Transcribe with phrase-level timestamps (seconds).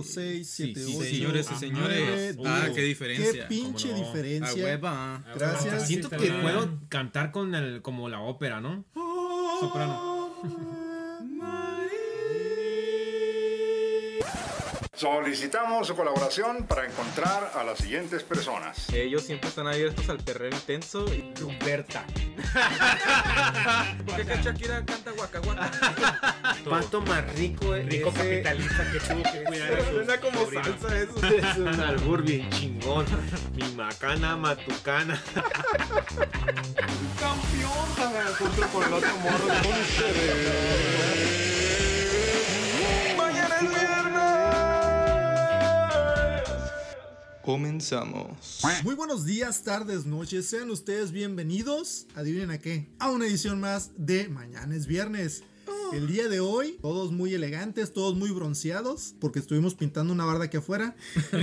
[0.00, 1.04] 6, 7, sí, 8.
[1.04, 2.36] señores y señores.
[2.46, 3.32] Ah, qué diferencia.
[3.32, 4.06] Qué pinche ¿Cómo no?
[4.06, 4.62] diferencia.
[4.62, 5.24] A hueva.
[5.34, 5.86] Gracias.
[5.86, 8.86] Siento que puedo cantar con el, como la ópera, ¿no?
[9.60, 10.32] Soprano.
[15.02, 18.88] Solicitamos su colaboración para encontrar a las siguientes personas.
[18.92, 21.04] Ellos siempre están abiertos al perreo intenso.
[21.12, 21.34] Y...
[21.42, 22.04] Humberta.
[24.06, 25.40] ¿Por qué que Shakira canta Waka?
[26.62, 30.66] ¿Cuánto más rico es Rico ese- capitalista que tuvo que cuidar a Suena como sobrinos.
[30.68, 31.26] salsa eso.
[31.26, 33.04] Es un albur bien chingón.
[33.56, 35.20] Mi macana, matucana.
[37.98, 38.30] Mañana
[47.42, 48.60] Comenzamos.
[48.84, 50.46] Muy buenos días, tardes, noches.
[50.46, 52.06] Sean ustedes bienvenidos.
[52.14, 52.88] Adivinen a qué.
[53.00, 55.42] A una edición más de Mañana es Viernes.
[55.92, 60.44] El día de hoy, todos muy elegantes, todos muy bronceados, porque estuvimos pintando una barda
[60.44, 60.96] aquí afuera.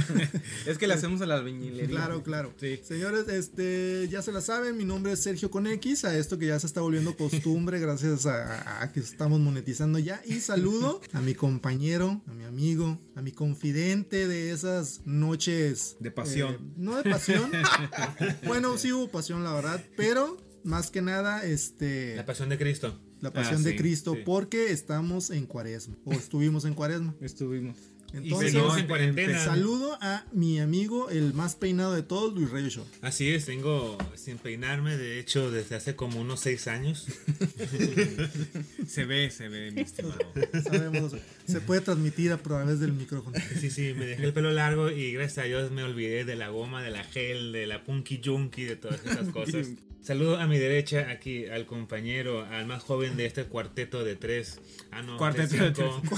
[0.66, 1.88] Es que le hacemos a la albañilería.
[1.88, 2.54] Claro, claro.
[2.82, 6.48] Señores, este, ya se la saben, mi nombre es Sergio con X, a esto que
[6.48, 10.22] ya se está volviendo costumbre gracias a, a que estamos monetizando ya.
[10.26, 15.98] Y saludo a mi compañero, a mi amigo, a mi confidente de esas noches.
[16.00, 16.54] De pasión.
[16.56, 17.52] eh, no de pasión.
[18.46, 22.16] bueno, sí hubo pasión, la verdad, pero más que nada, este...
[22.16, 23.00] La pasión de Cristo.
[23.22, 24.22] La pasión Ah, de sí, Cristo, sí.
[24.26, 27.14] porque estamos en cuaresma, o estuvimos en cuaresma.
[27.22, 27.78] Estuvimos.
[28.14, 29.44] Entonces, no, en cuarentena.
[29.44, 32.86] saludo a mi amigo, el más peinado de todos, Luis Reyes Show.
[33.02, 37.06] Así es, tengo sin peinarme, de hecho, desde hace como unos seis años.
[38.88, 40.18] Se ve, se ve, mi estimado.
[40.64, 43.38] Sabemos, se puede transmitir a través del micrófono.
[43.60, 46.50] Sí, sí, me dejé el pelo largo y gracias a Dios me olvidé de la
[46.50, 49.68] goma, de la gel, de la punky junkie, de todas esas cosas.
[50.02, 54.60] Saludo a mi derecha aquí al compañero, al más joven de este cuarteto de tres.
[54.92, 56.16] Ah, no, Cuarteto de de cinco,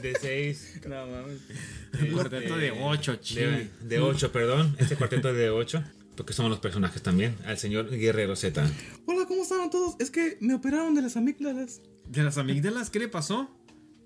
[0.00, 0.80] de seis.
[0.86, 1.31] No mames.
[1.32, 3.70] Eh, cuarteto de ocho, de, chile.
[3.80, 4.76] de ocho, perdón.
[4.78, 5.82] Este cuarteto de ocho.
[6.16, 7.36] Porque somos los personajes también.
[7.46, 8.62] Al señor Guerrero Z.
[9.06, 9.96] Hola, ¿cómo están todos?
[9.98, 11.80] Es que me operaron de las amígdalas.
[12.06, 13.50] ¿De las amígdalas qué le pasó?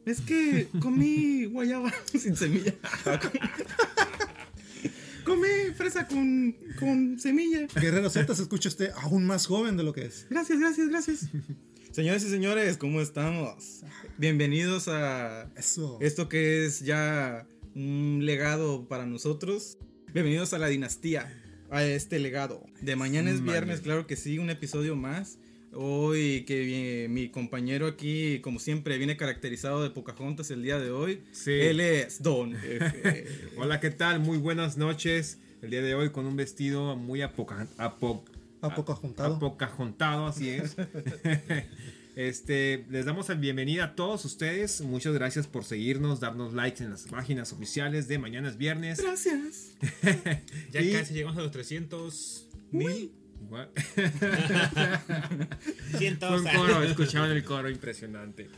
[0.05, 2.75] Es que comí guayaba sin semilla.
[5.25, 7.67] comí fresa con, con semilla.
[7.75, 10.27] Guerrero Z se escucha usted aún más joven de lo que es.
[10.31, 11.29] Gracias, gracias, gracias.
[11.97, 13.81] Señores y señores, ¿cómo estamos?
[14.19, 15.97] Bienvenidos a Eso.
[16.03, 19.79] esto que es ya un legado para nosotros.
[20.12, 21.33] Bienvenidos a la dinastía,
[21.71, 22.62] a este legado.
[22.83, 25.39] De mañana es viernes, claro que sí, un episodio más.
[25.73, 31.23] Hoy que mi compañero aquí, como siempre, viene caracterizado de Pocahontas el día de hoy.
[31.33, 31.53] Sí.
[31.53, 32.55] Él es Don.
[33.56, 34.21] Hola, ¿qué tal?
[34.21, 35.39] Muy buenas noches.
[35.62, 38.23] El día de hoy con un vestido muy apoca, apo-
[38.69, 39.37] A poco juntado.
[39.37, 40.77] apocajontado, así es.
[42.16, 44.81] Este, les damos la bienvenida a todos ustedes.
[44.81, 49.03] Muchas gracias por seguirnos, darnos likes en las páginas oficiales de Mañana es Viernes.
[49.03, 49.75] Gracias.
[50.72, 53.12] Ya Y- casi llegamos a los 300 Uy.
[53.50, 53.69] What?
[55.99, 56.41] Cientos.
[56.43, 58.49] Fue un coro, escucharon el coro impresionante.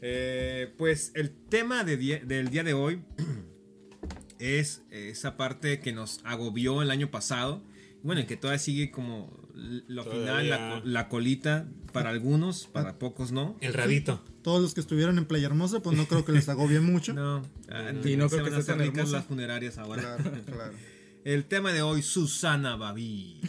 [0.00, 3.02] Eh, pues el tema de del día de hoy
[4.38, 7.64] es esa parte que nos agobió el año pasado.
[8.02, 10.22] Bueno, que todavía sigue como lo Todavía.
[10.22, 13.56] final, la, co- la colita para algunos, para pocos no.
[13.60, 14.22] El rabito.
[14.42, 17.12] Todos los que estuvieron en Playa Hermosa, pues no creo que les agobie mucho.
[17.12, 20.16] No, ah, Y no se creo que van a hacer tan ricas las funerarias ahora.
[20.16, 20.72] Claro, claro.
[21.24, 23.40] El tema de hoy, Susana Babi.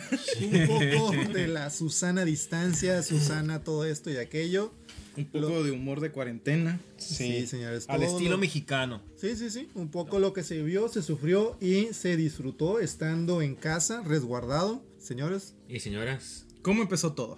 [0.41, 4.73] Un poco de la Susana distancia, Susana todo esto y aquello.
[5.17, 6.79] Un poco de humor de cuarentena.
[6.97, 7.85] Sí, señores.
[7.89, 9.01] Al estilo lo- mexicano.
[9.15, 9.67] Sí, sí, sí.
[9.75, 14.83] Un poco lo que se vio, se sufrió y se disfrutó estando en casa, resguardado.
[14.99, 16.45] Señores, Y señoras.
[16.61, 17.37] ¿Cómo empezó todo?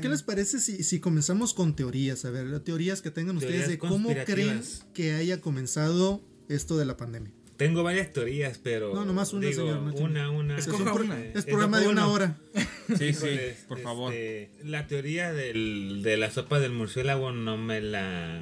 [0.00, 2.24] ¿qué les parece si, si comenzamos con teorías?
[2.24, 4.62] A ver, teorías que tengan ustedes de cómo creen
[4.94, 7.32] que haya comenzado esto de la pandemia.
[7.58, 8.94] Tengo varias teorías, pero.
[8.94, 10.56] No, nomás una, digo, señor, no Una, una.
[10.56, 11.20] Es, Escoja un pro- una.
[11.34, 12.36] es programa de una hora.
[12.88, 14.14] Sí, sí, Híjoles, por favor.
[14.14, 18.40] este, la teoría del, de la sopa del murciélago no me la.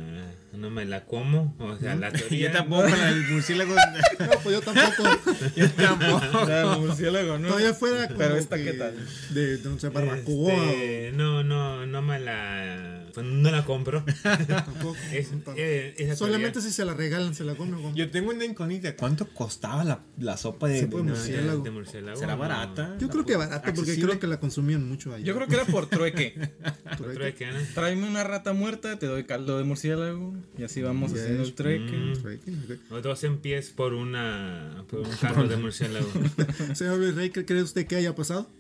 [0.53, 1.57] No me la como.
[1.59, 2.49] O sea, la teoría.
[2.53, 3.75] Yo tampoco, la del murciélago.
[3.75, 5.19] No, pues yo tampoco.
[5.57, 6.47] Yo tampoco.
[6.49, 7.49] La murciélago, ¿no?
[7.49, 8.95] Todavía fuera Pero esta, que ¿qué tal?
[9.31, 12.96] De, de, no sé, barbacoa Este, no, no, no me la.
[13.17, 14.01] Pues no la compro.
[14.01, 14.95] o tampoco.
[15.11, 17.77] Es, eh, Solamente teoría- si se la regalan, se la comen.
[17.77, 17.95] cómo.
[17.95, 18.95] Yo tengo una incógnita.
[18.95, 21.63] ¿Cuánto costaba la, la sopa de, de- murciélago.
[21.65, 22.19] de murciélago.
[22.19, 22.41] ¿Será no.
[22.41, 22.95] barata?
[23.01, 24.07] Yo creo que barata, porque accesible.
[24.09, 25.25] creo que la consumían mucho allá.
[25.25, 26.35] Yo creo que era por trueque.
[26.93, 27.67] Otro de que, Ana.
[27.75, 30.35] Tráeme una rata muerta, te doy caldo de murciélago.
[30.59, 31.97] Y así vamos haciendo el trueque.
[31.97, 32.93] Mm.
[32.93, 34.85] O dos en pies por una.
[34.91, 36.07] Por un caldo de murciélago.
[36.75, 38.51] Señor Luis Rey, ¿qué cree usted que haya pasado?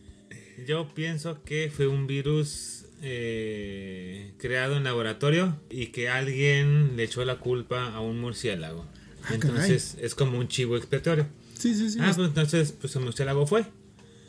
[0.67, 7.25] Yo pienso que fue un virus eh, creado en laboratorio y que alguien le echó
[7.25, 8.85] la culpa a un murciélago.
[9.33, 11.27] Entonces es como un chivo expiatorio.
[11.57, 11.99] Sí, sí, sí.
[12.03, 13.65] Ah, pues entonces pues el murciélago fue.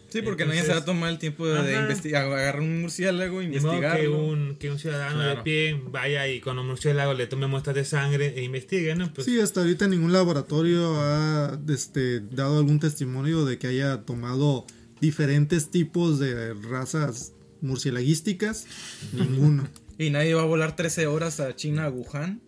[0.09, 1.81] Sí, porque nadie se va a tomar el tiempo de, Ajá.
[1.81, 5.35] investigar, agarrar un murciélago, Ni modo que un, que un ciudadano Claro.
[5.37, 9.11] de pie vaya y con un murciélago le tome muestras de sangre e investigue, ¿no?
[9.13, 14.65] Pues Sí, hasta ahorita ningún laboratorio ha este, dado algún testimonio de que haya tomado
[15.01, 17.33] diferentes tipos de razas
[17.67, 18.65] murcielaguísticas.
[19.13, 19.67] Ninguno.
[19.99, 22.39] Y nadie va a volar 13 horas a China, a Wuhan,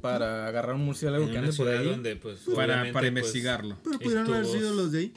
[0.00, 1.86] para agarrar un murciélago que ande por ahí.
[1.86, 3.76] donde pues Para, pues, investigarlo.
[3.84, 5.12] Pero pudieron haber sido los de ahí.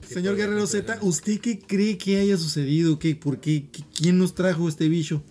[0.00, 0.98] Señor Guerrero Z.
[1.02, 2.98] ¿usted qué cree que haya sucedido?
[2.98, 3.70] ¿Qué, ¿Por qué?
[3.70, 5.22] ¿Qui- ¿Quién nos trajo este bicho?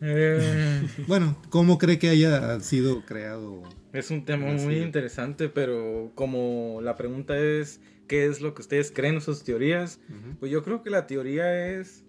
[0.00, 3.62] Eh, Bueno, ¿cómo cree que haya sido creado?
[3.92, 4.82] es un tema muy es.
[4.86, 9.98] interesante, pero como la pregunta es, ¿qué es lo que ustedes creen en sus teorías?
[10.38, 12.04] Pues yo creo que la teoría es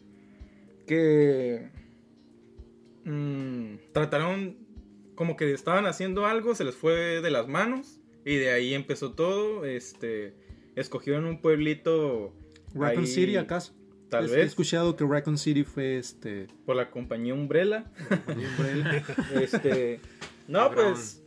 [0.89, 1.69] que
[3.05, 4.57] mm, trataron
[5.15, 9.11] como que estaban haciendo algo, se les fue de las manos y de ahí empezó
[9.13, 9.65] todo.
[9.65, 10.33] Este,
[10.75, 12.33] escogieron un pueblito
[12.73, 13.73] ¿Raccoon ahí, City acaso?
[14.09, 16.47] Tal He- He vez escuchado que Raccoon City fue este.
[16.65, 17.85] por la compañía Umbrella.
[18.27, 19.03] Umbrella.
[19.41, 19.99] Este,
[20.47, 21.21] no, pues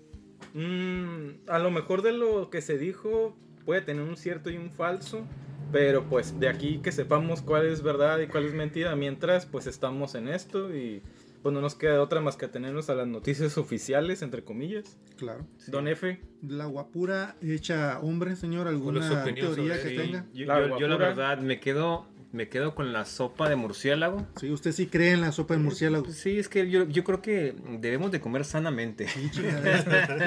[0.54, 4.70] mm, a lo mejor de lo que se dijo puede tener un cierto y un
[4.72, 5.24] falso,
[5.72, 9.66] pero pues de aquí que sepamos cuál es verdad y cuál es mentira, mientras pues
[9.66, 11.02] estamos en esto y
[11.42, 14.96] pues no nos queda otra más que atenernos a las noticias oficiales, entre comillas.
[15.16, 15.46] claro.
[15.68, 20.26] Don F, La guapura hecha hombre, señor, ¿alguna teoría sobre que tenga?
[20.32, 21.08] Yo, La yo- yo la guapura.
[21.08, 24.26] verdad me quedo, me quedo con la sopa de murciélago.
[24.40, 26.04] Sí, usted sí cree en la sopa de murciélago.
[26.04, 29.06] Pues sí, es que yo, yo creo que debemos de comer sanamente.
[29.06, 29.30] ¿Qué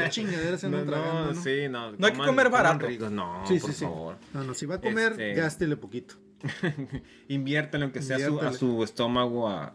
[0.10, 1.42] chingaderas se No, tragando, no?
[1.42, 1.92] sí, no.
[1.94, 2.88] No hay que comer barato.
[3.10, 3.86] No, Sí, por sí, sí.
[3.86, 4.18] favor.
[4.34, 6.16] No, no, si va a comer, Este- gástele poquito.
[7.28, 8.58] Inviértale aunque sea a su, a Inviértale.
[8.58, 9.74] su estómago a,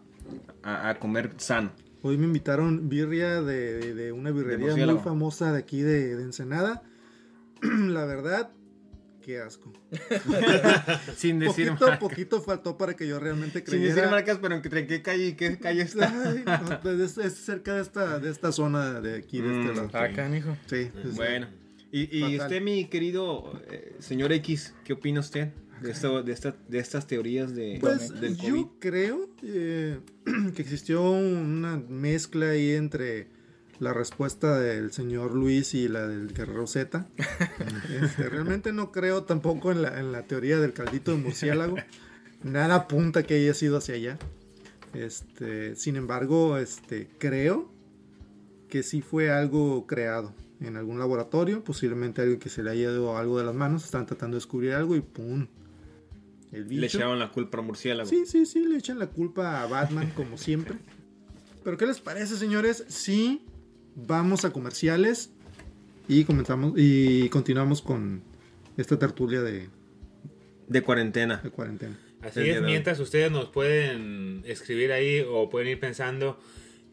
[0.62, 1.72] a- a comer sano.
[2.02, 5.00] Hoy me invitaron birria de, de- de una birrería muy murciélago.
[5.02, 6.82] famosa de aquí de, de Ensenada.
[7.62, 8.50] La verdad,
[9.22, 9.70] qué asco.
[11.16, 11.98] Sin decir, Poquito, marcas.
[11.98, 14.10] poquito faltó para que yo realmente Sin decir creyera.
[14.10, 16.06] marcas, pero en qué calle y qué calle está.
[16.26, 19.72] Ay, no, pues es, es cerca de esta, de esta zona de aquí, de este
[19.72, 19.88] Mm, lado.
[19.88, 19.94] ok.
[19.94, 20.56] acá, hijo.
[20.66, 21.48] Sí, es- Bueno.
[21.92, 25.50] Y, y usted, mi querido eh, señor X, ¿qué opina usted
[25.82, 28.48] de, esto, de, esta- de estas teorías de, Pues del COVID?
[28.48, 29.98] yo creo eh,
[30.54, 33.28] que existió una mezcla ahí entre
[33.78, 37.06] la respuesta del señor Luis y la del Guerrero Z.
[38.02, 41.76] Este, realmente no creo tampoco en la, en la teoría del caldito de murciélago.
[42.42, 44.18] Nada apunta que haya sido hacia allá.
[44.94, 47.70] Este, sin embargo, este, creo
[48.68, 53.16] que sí fue algo creado en algún laboratorio, posiblemente alguien que se le haya ido
[53.16, 55.46] algo de las manos, están tratando de descubrir algo y ¡pum!
[56.52, 56.80] El bicho.
[56.80, 58.08] Le echaron la culpa al murciélago.
[58.08, 60.76] Sí, sí, sí, le echan la culpa a Batman como siempre.
[61.62, 62.84] Pero ¿qué les parece, señores?
[62.88, 63.42] Sí,
[63.94, 65.30] vamos a comerciales
[66.08, 68.22] y comenzamos y continuamos con
[68.76, 69.68] esta tertulia de,
[70.68, 71.36] De cuarentena.
[71.42, 71.98] de cuarentena.
[72.22, 76.38] Así es, mientras ustedes nos pueden escribir ahí o pueden ir pensando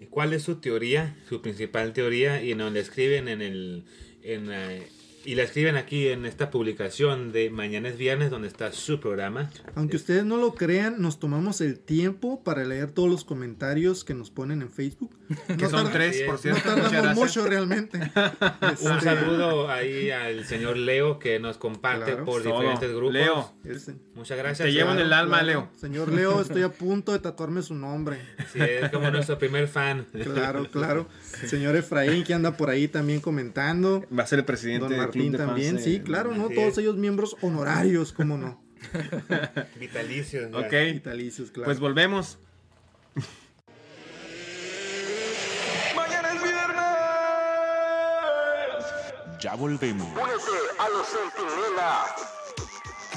[0.10, 3.86] cuál es su teoría, su principal teoría, y nos la escriben en el.
[4.22, 4.88] En, eh,
[5.28, 9.52] y la escriben aquí en esta publicación de Mañana es Viernes, donde está su programa.
[9.76, 14.14] Aunque ustedes no lo crean, nos tomamos el tiempo para leer todos los comentarios que
[14.14, 15.14] nos ponen en Facebook.
[15.48, 16.70] Que No son tarda- tres, por cierto.
[16.70, 17.18] No Muchas tardamos gracias.
[17.38, 17.98] mucho realmente.
[18.62, 22.24] Un Este, saludo ahí al señor Leo que nos comparte Claro.
[22.24, 23.14] por diferentes grupos.
[23.14, 23.54] Leo,
[24.16, 24.66] Muchas gracias.
[24.66, 25.68] Te llevo en el alma, Leo.
[25.76, 28.18] Señor Leo, estoy a punto de tatuarme su nombre.
[28.54, 30.06] Sí, es como nuestro primer fan.
[30.34, 31.08] Claro, claro.
[31.46, 34.06] Señor Efraín, que anda por ahí también comentando.
[34.18, 36.50] va a ser el presidente Don club de fans también, de- sí, claro, ¿no?
[36.50, 38.62] Todos ellos miembros honorarios, ¿cómo no?
[39.80, 40.52] Vitalicios.
[40.52, 40.58] ya.
[40.60, 41.66] Ok, Vitalicios, claro.
[41.66, 42.38] pues volvemos.
[45.96, 46.84] Mañana es viernes.
[49.42, 50.08] Ya volvemos.
[50.14, 52.12] Únete a los centinelas.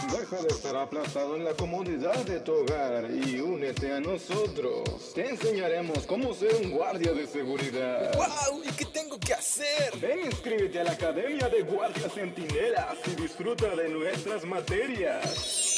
[0.09, 5.13] Deja de estar aplastado en la comodidad de tu hogar y únete a nosotros.
[5.15, 8.13] Te enseñaremos cómo ser un guardia de seguridad.
[8.17, 8.63] ¡Wow!
[8.65, 9.97] ¿Y qué tengo que hacer?
[10.01, 15.77] Ven, inscríbete a la Academia de Guardias Centinelas y disfruta de nuestras materias.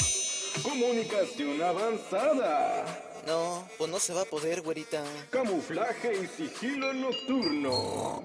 [0.63, 2.85] Comunicación avanzada,
[3.27, 5.03] No, pues no se va a poder, güerita.
[5.29, 8.23] camuflaje y sigilo nocturno.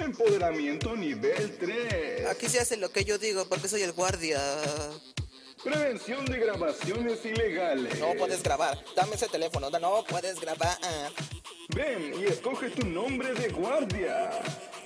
[0.00, 2.26] Empoderamiento nivel 3.
[2.26, 4.40] Aquí se hace lo que yo digo porque soy el guardia.
[5.62, 7.98] Prevención de grabaciones ilegales.
[7.98, 8.78] No puedes grabar.
[8.94, 9.70] Dame ese teléfono.
[9.70, 10.78] No puedes grabar.
[11.74, 14.30] Ven y escoge tu nombre de guardia.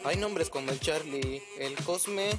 [0.04, 2.30] Hay nombres como el Charlie, el Cosme,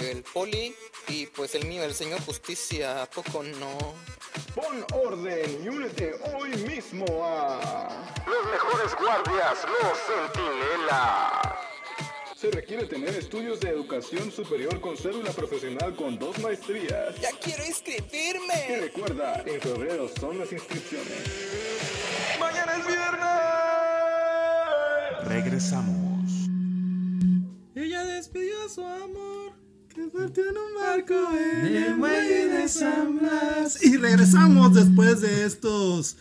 [0.00, 0.74] el Poli
[1.06, 3.02] y pues el mío, el señor Justicia.
[3.02, 3.94] ¿A poco no?
[4.54, 7.88] Pon orden y únete hoy mismo a
[8.26, 11.53] Los mejores guardias, los Centinela.
[12.44, 17.18] Se requiere tener estudios de educación superior con cédula profesional con dos maestrías.
[17.18, 18.80] Ya quiero Y inscribirme.
[18.82, 21.08] recuerda, en febrero son las inscripciones.
[22.38, 23.30] Mañana es viernes.
[25.26, 26.32] Regresamos.
[27.74, 29.54] Ella despidió a su amor.
[29.94, 33.82] Que partió en un barco en el el muelle de San Blas.
[33.82, 36.18] Y regresamos después de estos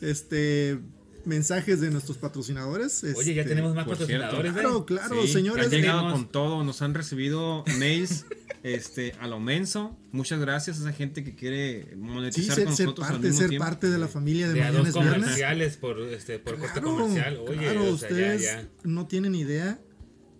[0.00, 0.80] este
[1.26, 3.02] mensajes de nuestros patrocinadores.
[3.16, 4.52] Oye, ya Este, tenemos más patrocinadores.
[4.52, 5.66] Claro, claro, Sí, señores.
[5.66, 8.24] Han llegado tenemos- con todo, nos han recibido mails
[8.62, 9.96] este, a lo menso.
[10.12, 13.26] Muchas gracias a esa gente que quiere Sí, monetizar ser, con ser nosotros al parte,
[13.28, 13.64] mismo ser tiempo.
[13.66, 15.14] parte de la familia de, De a Mañana dos es Viernes.
[15.22, 17.38] comerciales por, este, por coste Claro, comercial.
[17.46, 18.68] Oye, claro, o sea, ya, ustedes ya.
[18.84, 19.78] no tienen idea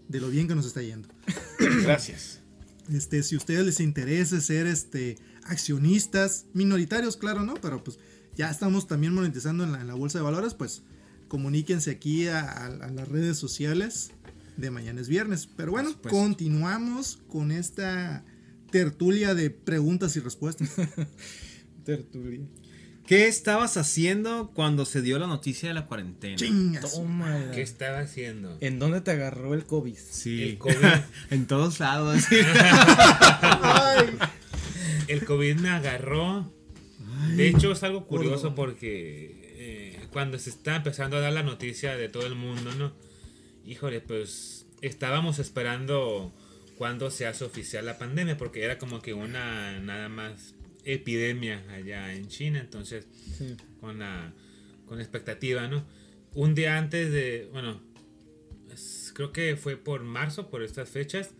[0.08, 1.08] de lo bien que nos está yendo.
[1.82, 2.40] Gracias.
[2.92, 7.54] Este, si a ustedes les interesa ser este accionistas minoritarios, claro, ¿no?
[7.54, 7.98] Pero pues
[8.36, 10.82] ya estamos también monetizando en la, en la bolsa de valores, pues
[11.28, 14.10] comuníquense aquí a, a- a las redes sociales
[14.56, 15.48] de mañana es viernes.
[15.56, 16.18] Pero bueno, supuesto.
[16.18, 18.24] continuamos con esta
[18.70, 20.70] tertulia de preguntas y respuestas.
[21.84, 22.40] Tertulia.
[23.06, 26.34] ¿Qué estabas haciendo cuando se dio la noticia de la cuarentena?
[26.34, 26.92] Chingas.
[26.94, 27.52] Toma.
[27.54, 28.58] ¿Qué estaba haciendo?
[28.60, 29.96] ¿En dónde te agarró el COVID?
[29.96, 30.42] Sí.
[30.42, 30.74] El COVID.
[31.30, 32.24] en todos lados.
[32.32, 34.06] Ay,
[35.08, 36.52] El COVID me agarró.
[37.36, 41.96] De hecho, es algo curioso porque eh, cuando se está empezando a dar la noticia
[41.96, 42.92] de todo el mundo, ¿no?
[43.64, 46.32] Híjole, pues estábamos esperando
[46.78, 50.54] cuando se hace oficial la pandemia, porque era como que una nada más
[50.84, 53.06] epidemia allá en China, entonces
[53.38, 53.56] Sí.
[53.80, 54.32] con la
[54.86, 55.84] con expectativa, ¿no?
[56.34, 57.80] Un día antes de, bueno,
[59.16, 61.30] creo que fue por marzo, por estas fechas,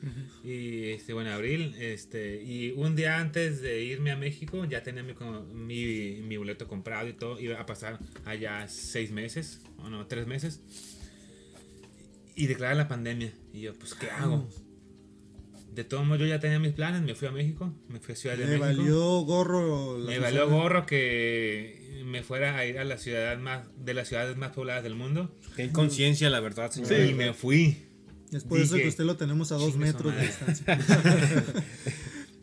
[0.43, 5.03] y este, bueno, abril, este, y un día antes de irme a México ya tenía
[5.03, 5.13] mi,
[5.53, 10.27] mi, mi boleto comprado y todo, iba a pasar allá seis meses, o no, tres
[10.27, 10.63] meses,
[12.35, 14.49] y declarar la pandemia, y yo, pues, ¿qué hago?
[15.77, 18.17] De todos modos, yo ya tenía mis planes, me fui a México, me fui a
[18.17, 18.65] Ciudad de me México.
[18.79, 19.99] valió gorro.
[19.99, 24.09] la Me valió gorro que me fuera a ir a la ciudad más de las
[24.09, 26.93] ciudades más pobladas del mundo Qué inconsciencia, la verdad, señor.
[27.09, 27.77] y me fui.
[28.33, 30.29] Es por eso que usted lo tenemos a dos "Chingue su metros de madre".
[30.29, 30.79] distancia.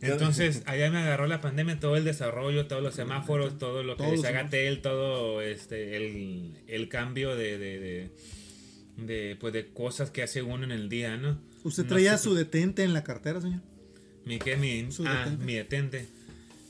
[0.00, 4.06] Entonces, allá me agarró la pandemia, todo el desarrollo, todos los semáforos, todo lo que
[4.12, 8.10] les haga tel, todo este el, el cambio de, de, de,
[8.98, 11.40] de, pues de cosas que hace uno en el día, ¿no?
[11.64, 13.60] ¿Usted No traía sé, su detente en la cartera, señor?
[14.24, 15.44] mi qué mi su ah, detente?
[15.44, 16.08] mi detente.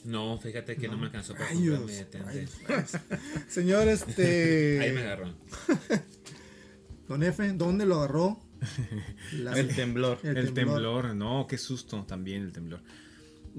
[0.04, 2.26] No, fíjate que no, me alcanzó para Rayos, comprar mi detente.
[2.26, 2.90] rayos, rayos.
[3.48, 4.80] Señor, este.
[4.82, 5.34] Ahí me agarró.
[7.08, 8.40] Don F, ¿dónde lo agarró?
[9.32, 10.18] La- El temblor.
[10.22, 11.14] El, temblor.
[11.14, 12.80] no, qué susto también el temblor.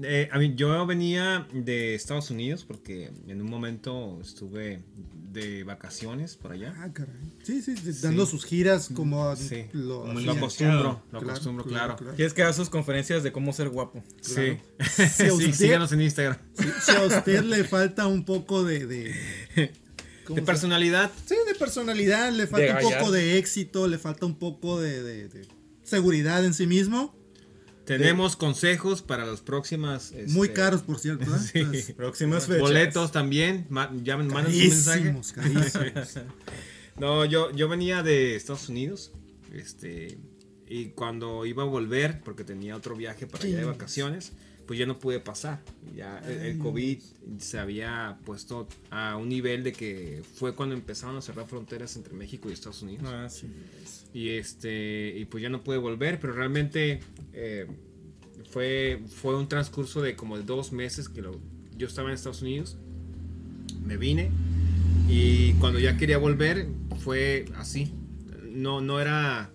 [0.02, 4.82] Eh, a mí, yo venía de Estados Unidos porque en un momento estuve
[5.32, 6.74] de vacaciones por allá.
[6.78, 7.14] Ah, caray.
[7.42, 10.26] Sí, sí, sí, dando sus giras como Sí, lo, como hacía.
[10.26, 12.14] lo acostumbro, lo Claro, acostumbro, claro, claro.
[12.14, 14.02] ¿Quieres que haga sus conferencias de cómo ser guapo?
[14.20, 14.58] Sí,
[15.16, 16.38] Si usted- síganos en Instagram.
[16.54, 18.86] Si, si a usted le falta un poco de.
[18.86, 19.14] de
[20.24, 24.26] ¿cómo De se- personalidad, Sí, de personalidad, le falta un poco de éxito, le falta
[24.26, 25.46] un poco de, de- de
[25.84, 27.14] seguridad en sí mismo.
[27.86, 30.12] Tenemos consejos para las próximas.
[30.28, 31.24] Muy este, caros, por cierto.
[31.24, 31.38] ¿eh?
[31.52, 31.58] Sí.
[31.60, 32.60] Entonces, Próximas fechas.
[32.60, 33.66] Boletos también.
[33.70, 35.02] ma- llamen, manden su mensaje.
[35.34, 35.34] carísimos.
[36.98, 39.12] No, yo, yo venía de Estados Unidos.
[39.52, 40.18] Este.
[40.68, 44.32] Y cuando iba a volver, porque tenía otro viaje para allá de vacaciones,
[44.66, 45.62] pues ya no pude pasar.
[45.94, 46.98] Ya el, el COVID
[47.38, 52.14] se había puesto a un nivel de que fue cuando empezaron a cerrar fronteras entre
[52.14, 53.04] México y Estados Unidos.
[53.06, 53.46] Ah, sí.
[54.16, 55.12] Y este.
[55.18, 57.00] Y pues ya no pude volver, pero realmente
[57.34, 57.66] eh,
[58.50, 61.38] fue, fue un transcurso de como dos meses que lo-
[61.76, 62.78] yo estaba en Estados Unidos.
[63.84, 64.30] Me vine.
[65.08, 66.66] Y cuando ya quería volver,
[67.00, 67.92] fue así.
[68.50, 69.50] No, no era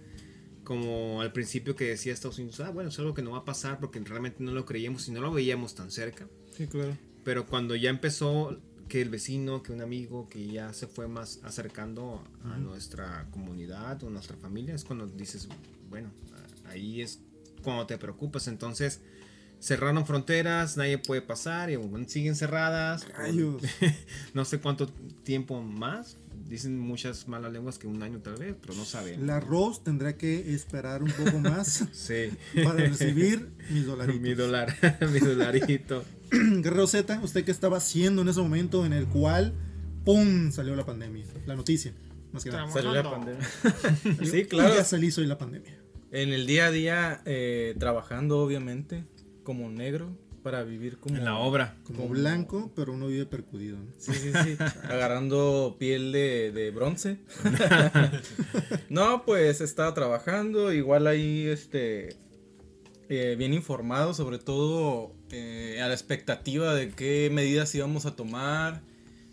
[0.64, 3.46] como al principio que decía Estados Unidos, ah, bueno, es algo que no va a
[3.46, 6.28] pasar porque realmente no lo creíamos y no lo veíamos tan cerca.
[6.56, 6.96] Sí, claro.
[7.24, 11.40] Pero cuando ya empezó que el vecino, que un amigo, que ya se fue más
[11.46, 15.48] acercando a nuestra comunidad o nuestra familia, es cuando dices,
[15.90, 16.10] bueno,
[16.66, 17.22] ahí es
[17.64, 18.50] cuando te preocupas.
[18.50, 19.00] Entonces
[19.62, 21.78] cerraron fronteras, nadie puede pasar y
[22.10, 23.06] siguen cerradas.
[23.06, 23.62] por
[24.34, 24.88] no sé cuánto
[25.24, 26.18] tiempo más.
[26.48, 29.26] Dicen muchas malas lenguas que un año tal vez, pero no saben.
[29.26, 32.30] La Rose tendrá que esperar un poco más Sí.
[32.64, 34.22] para recibir mis dolaritos.
[34.22, 34.76] mi dólar,
[35.12, 36.04] mi dolarito.
[36.32, 39.54] Guerrero Z, ¿usted qué estaba haciendo en ese momento en el cual,
[40.06, 40.52] ¡pum!
[40.52, 41.26] salió la pandemia?
[41.46, 41.94] La noticia,
[42.32, 42.70] más que nada.
[42.72, 43.48] Salió la pandemia.
[44.24, 44.76] sí, Y claro.
[44.76, 45.78] Ya salí, soy la pandemia.
[46.12, 49.06] En el día a día, eh, trabajando obviamente
[49.44, 51.78] como negro, para vivir como En la obra.
[51.84, 53.78] Como blanco, pero uno vive percudido.
[53.78, 53.86] ¿no?
[53.98, 54.58] Sí, sí, sí.
[54.84, 57.20] Agarrando piel de, de bronce.
[58.90, 60.74] no, pues estaba trabajando.
[60.74, 62.16] Igual ahí, este.
[63.10, 68.82] eh, bien informado, sobre todo eh, a la expectativa de qué medidas íbamos a tomar.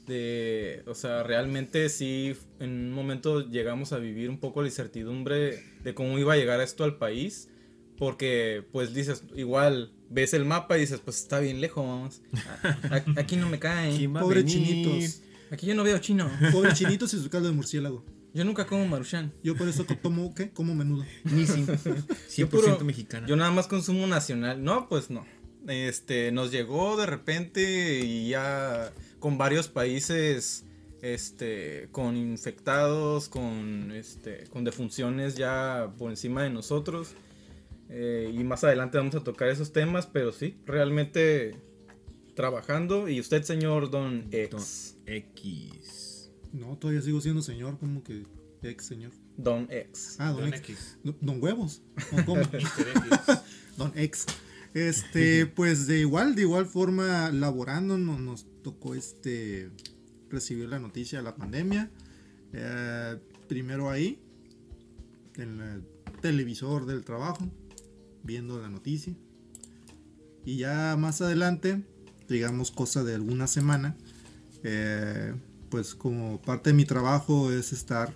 [0.07, 5.63] De, o sea, realmente sí, en un momento llegamos a vivir un poco la incertidumbre
[5.85, 7.51] de cómo iba a llegar esto al país.
[7.99, 12.23] Porque, pues dices, igual ves el mapa y dices, pues está bien lejos.
[12.63, 13.97] A- Aquí no me caen.
[13.97, 14.55] ¿Quién va a Pobre venir?
[14.55, 15.23] chinitos.
[15.51, 16.31] Aquí yo no veo chino.
[16.53, 18.05] Pobre chinitos y su caldo de murciélago.
[18.35, 19.33] Yo nunca como maruchan.
[19.43, 20.51] Yo por eso tomo, ¿qué?
[20.51, 21.05] Como menudo.
[21.25, 21.67] Ni sin.
[21.67, 23.27] 100% puro- mexicana.
[23.27, 24.63] Yo nada más consumo nacional.
[24.63, 25.27] No, pues no.
[25.67, 30.65] Este, nos llegó de repente y ya con varios países
[31.03, 37.09] este con infectados, con este con defunciones ya por encima de nosotros.
[37.91, 41.57] Eh, y más adelante vamos a tocar esos temas, pero sí, realmente
[42.35, 46.31] trabajando y usted señor Don X, X.
[46.53, 48.25] No, todavía sigo siendo señor, como que
[48.63, 49.13] ex señor.
[49.37, 50.17] Don X.
[50.19, 50.59] Ah, don, Don ex.
[50.61, 50.99] X.
[51.03, 51.83] Don- Don Huevos.
[52.13, 52.43] ¿O cómo?
[52.53, 52.69] X.
[53.77, 54.27] Don ex.
[54.75, 59.71] Este, pues de igual, de igual forma, laborando, no- nos tocó este
[60.31, 61.91] recibir la noticia de la pandemia.
[62.53, 63.17] Eh,
[63.49, 64.19] primero ahí,
[65.37, 65.83] en el
[66.21, 67.49] televisor del trabajo,
[68.23, 69.13] viendo la noticia.
[70.45, 71.83] Y ya más adelante,
[72.29, 73.97] digamos cosa de alguna semana,
[74.65, 75.35] eh,
[75.71, 78.13] pues como parte de mi trabajo es estar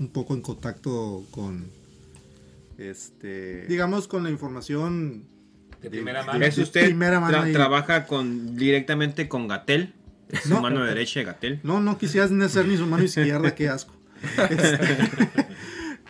[0.00, 1.66] un poco en contacto con,
[2.78, 5.24] este, digamos con la información
[5.82, 6.44] De primera mano.
[6.44, 7.52] ¿Es usted Primera mano tra- ahí.
[7.52, 9.92] trabaja con directamente con Gatel?
[10.30, 10.62] ¿Es su No.
[10.62, 11.60] mano derecha de Gatel?
[11.62, 13.94] No, no quisieras ni ser ni su mano izquierda, qué asco.
[14.48, 14.78] Este,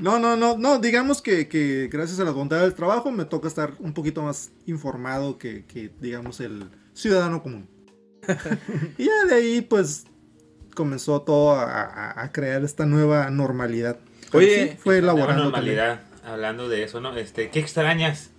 [0.01, 3.49] no, no, no, no, digamos que, que gracias a la bondad del trabajo me toca
[3.49, 7.69] estar un poquito más informado que, que, digamos, el ciudadano común.
[8.99, 10.05] y ya de ahí, pues,
[10.75, 13.99] comenzó todo a, a- a crear esta nueva normalidad.
[14.33, 15.77] Pero Oye, sí, fue elaborando también.
[15.77, 17.17] normalidad, hablando de eso, ¿no?
[17.17, 18.31] Este, ¿qué extrañas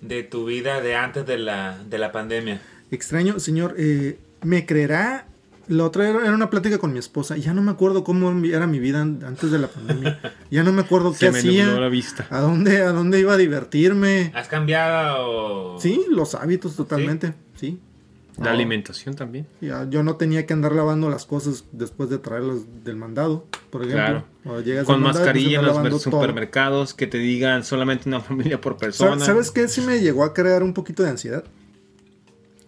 [0.00, 2.60] de tu vida de antes de la, de la pandemia?
[2.92, 5.26] Extraño, señor, eh, ¿me creerá?
[5.70, 7.36] La otra era era una plática con mi esposa.
[7.38, 10.18] y Ya no me acuerdo cómo era mi vida an- antes de la pandemia.
[10.50, 11.66] Ya no me acuerdo qué Se me hacía.
[11.66, 12.26] nubló la vista.
[12.28, 14.32] ¿A dónde, ¿A dónde iba a divertirme?
[14.34, 15.78] ¿Has cambiado?
[15.78, 17.34] Sí, los hábitos totalmente.
[17.56, 17.78] Sí.
[18.38, 19.46] La alimentación también.
[19.60, 23.82] Ya, yo no tenía que andar lavando las cosas después de traerlas del mandado, por
[23.82, 24.24] ejemplo.
[24.44, 24.56] Claro.
[24.56, 25.98] O llegas Con mandado, mascarilla en los todo.
[25.98, 29.22] supermercados que te digan solamente una familia por persona.
[29.24, 29.68] ¿Sabes qué?
[29.68, 31.44] Sí me llegó a crear un poquito de ansiedad.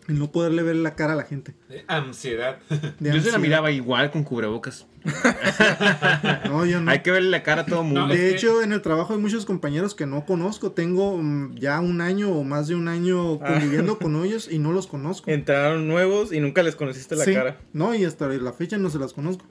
[0.09, 1.55] El no poderle ver la cara a la gente.
[1.71, 2.59] Eh, Ansiedad.
[2.99, 4.87] De Yo se la miraba igual con cubrebocas.
[6.45, 6.91] No, yo no.
[6.91, 8.03] Hay que verle la cara a todo mundo.
[8.03, 10.73] No, De que- hecho, en el trabajo hay muchos compañeros que no conozco.
[10.73, 13.47] Tengo mm, ya un año o más de un año Ah.
[13.55, 15.31] conviviendo con ellos y no los conozco.
[15.31, 17.59] Entraron nuevos y nunca les conociste la Sí, cara.
[17.73, 19.45] No, y hasta la fecha no se las conozco.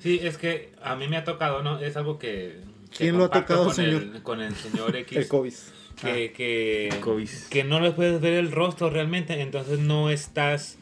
[0.00, 1.78] Sí, es que a mí me ha tocado, ¿no?
[1.78, 2.60] Es algo que...
[2.90, 4.02] que ¿Quién lo ha tocado, con señor?
[4.02, 5.16] El, con el señor X.
[5.18, 5.52] El COVID.
[6.00, 7.28] Que, que, COVID.
[7.50, 10.76] que no le puedes ver el rostro realmente, entonces no estás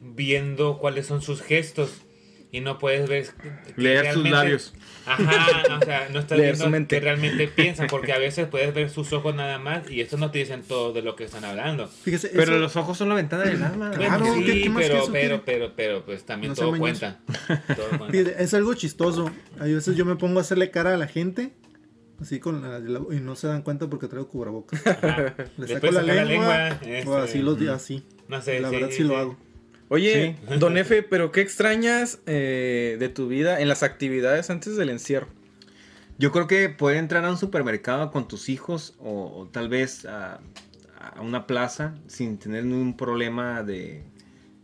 [0.00, 2.02] viendo cuáles son sus gestos
[2.50, 3.28] y no puedes ver
[3.76, 4.74] Leer sus labios.
[5.06, 8.90] Ajá, o sea, no estás Leer viendo que realmente piensan, porque a veces puedes ver
[8.90, 11.88] sus ojos nada más y estos no te dicen todo de lo que están hablando.
[11.88, 13.90] Fíjese, Pero eso- los ojos son la ventana del alma.
[13.90, 16.76] Claro, Bueno, ¿qué- sí, qué más que pero, pero, pero, pero, pues también No todo
[16.78, 17.20] cuenta.
[17.74, 18.06] Todo cuenta.
[18.10, 19.30] fíjese, es algo chistoso.
[19.58, 21.52] Hay veces yo me pongo a hacerle cara a la gente.
[22.22, 24.80] Así con la- la- y no se dan cuenta porque traigo cubrebocas.
[24.86, 25.34] Ajá.
[25.58, 28.02] Le saco la lengua, este, o así los días así.
[28.28, 29.36] No sé, la sí, verdad sí, sí, lo hago.
[29.88, 34.88] Oye, don Efe, pero ¿qué extrañas eh, de tu vida en las actividades antes del
[34.88, 35.26] encierro?
[36.18, 40.06] Yo creo que poder entrar a un supermercado con tus hijos o, o tal vez
[40.06, 40.40] a,
[40.98, 44.04] a una plaza sin tener ningún problema de,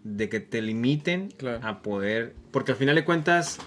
[0.04, 1.66] de que te limiten Claro.
[1.66, 2.34] a poder...
[2.52, 3.58] Porque al final de cuentas,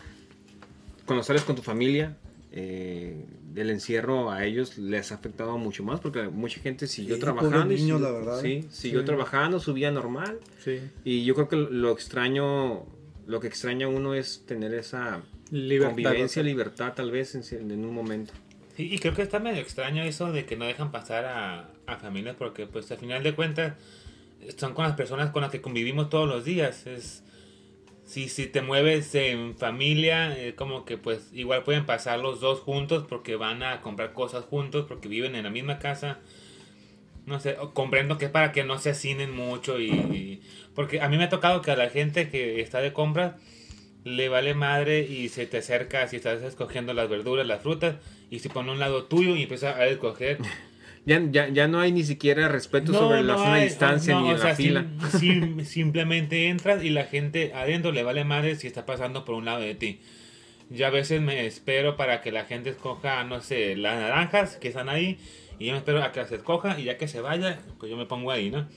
[1.05, 2.17] cuando sales con tu familia,
[2.51, 3.25] eh,
[3.55, 7.61] el encierro a ellos les ha afectado mucho más porque mucha gente siguió Sí, trabajando.
[7.63, 8.41] pobres y la verdad.
[8.41, 9.05] Sí, siguió Sí.
[9.05, 10.39] trabajando su vida normal.
[10.63, 10.79] Sí.
[11.03, 12.85] Y yo creo que lo extraño,
[13.27, 18.33] lo que extraña uno es tener esa convivencia, libertad tal vez en, en un momento.
[18.77, 21.97] Sí, y creo que está medio extraño eso de que no dejan pasar a, a
[21.97, 23.73] familias porque pues al final de cuentas
[24.57, 26.87] son con las personas con las que convivimos todos los días.
[26.87, 27.23] Es,
[28.11, 32.59] si, si te mueves en familia, eh, como que pues igual pueden pasar los dos
[32.61, 36.19] juntos porque van a comprar cosas juntos, porque viven en la misma casa.
[37.25, 40.41] No sé, comprendo que es para que no se hacinen mucho y, y-
[40.73, 43.35] Porque a mí me ha tocado que a la gente que está de compras
[44.03, 47.97] le vale madre y se te acerca si estás escogiendo las verduras, las frutas,
[48.31, 50.39] y se pone a un lado tuyo y empieza a escoger.
[51.03, 54.29] Ya, ya, ya no hay ni siquiera respeto sobre la sana hay, distancia no, ni
[54.31, 54.85] en sea, la fila.
[55.09, 59.33] sim- sim- simplemente entras y la gente adentro le vale madre si está pasando por
[59.35, 59.99] un lado de ti.
[60.69, 64.67] Yo a veces me espero para que la gente escoja, no sé, las naranjas que
[64.69, 65.17] están ahí
[65.59, 67.97] y yo me espero a que las escoja y ya que se vaya, pues yo
[67.97, 68.67] me pongo ahí, ¿no?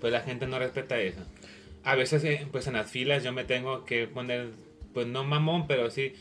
[0.00, 1.20] Pues la gente no respeta eso.
[1.84, 4.50] A veces, eh, pues en las filas yo me tengo que poner,
[4.94, 6.12] pues no mamón, pero sí,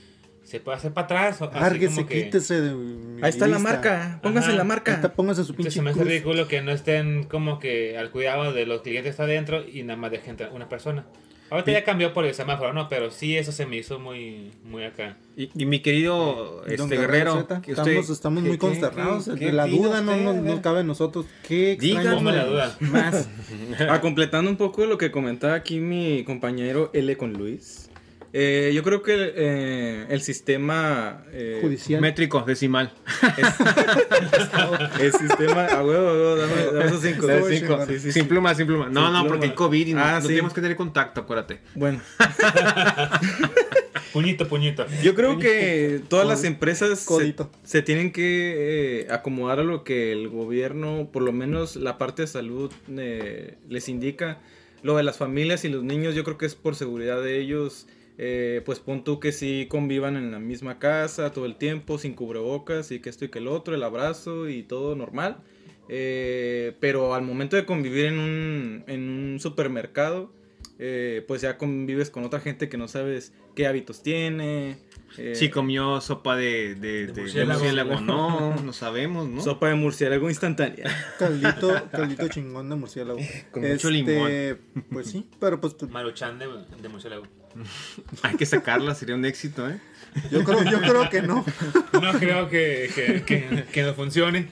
[0.48, 1.42] se puede hacer para atrás.
[1.54, 4.20] Lárguese, que- quítese de mi Ahí está la marca.
[4.24, 4.56] Póngase Ajá.
[4.56, 4.94] la Ahí marca.
[4.94, 6.10] está, póngase su Entonces pinche se me hace cruz.
[6.10, 10.12] ridículo que no estén como que al cuidado de los clientes adentro y nada más
[10.12, 11.06] dejen entrar una persona.
[11.50, 12.90] Ahorita ya cambió por el semáforo, ¿no?
[12.90, 15.16] Pero sí, eso se me hizo muy, muy acá.
[15.38, 18.60] Y, y mi querido Don este Guerrero, Zeta, que usted- estamos, estamos ¿qué- muy qué-
[18.60, 19.26] consternados.
[19.30, 20.24] qué- qué la duda no, usted?
[20.24, 21.26] no, A no cabe en nosotros.
[21.48, 22.76] ¿Qué Ponme la duda.
[22.82, 23.30] más?
[23.90, 27.90] Ah, completando un poco lo que comentaba aquí mi compañero L con Luis.
[28.34, 32.02] Eh, yo creo que eh, el sistema eh, Judicial.
[32.02, 32.94] Métrico, decimal.
[35.00, 37.28] el sistema a huevo, a huevo, dame, dame esos cinco.
[37.28, 37.86] Dame cinco.
[37.88, 38.24] Sí, sí, sin sí.
[38.24, 38.90] pluma, sin pluma.
[38.90, 39.28] No, Sin no, pluma.
[39.28, 40.28] porque hay COVID y no, Ah, no sí.
[40.28, 41.60] tenemos que tener contacto, acuérdate.
[41.76, 42.02] Bueno,
[44.14, 44.86] Puñito, puñito.
[45.04, 47.52] yo creo que todas las empresas se, Codito.
[47.64, 52.24] se tienen que eh, acomodar a lo que el gobierno, por lo menos la parte
[52.24, 54.40] de salud, eh, les indica.
[54.82, 57.88] Lo de las familias y los niños, yo creo que es por seguridad de ellos.
[58.18, 62.14] Eh, pues pon tú que sí convivan en la misma casa todo el tiempo, sin
[62.14, 65.38] cubrebocas y que esto y que el otro, el abrazo y todo normal.
[65.90, 70.32] Eh, pero al momento de convivir en un, en un supermercado,
[70.80, 74.78] eh, pues ya convives con otra gente que no sabes qué hábitos tiene.
[75.18, 77.60] eh, Si comió sopa de, de, de- de murciélago.
[77.62, 79.42] murciélago, no, no sabemos, ¿no?
[79.42, 80.86] Sopa de murciélago instantánea.
[81.18, 83.20] Caldito, caldito chingón de murciélago.
[83.52, 84.32] Con mucho Este, limón.
[84.92, 86.48] Pues sí, pero pues Maruchan de,
[86.82, 87.24] de murciélago.
[88.24, 89.80] Hay que sacarla, sería un éxito, ¿eh?
[90.32, 91.46] yo creo, yo creo que no.
[91.94, 94.50] No creo que, que, que, que no funcione.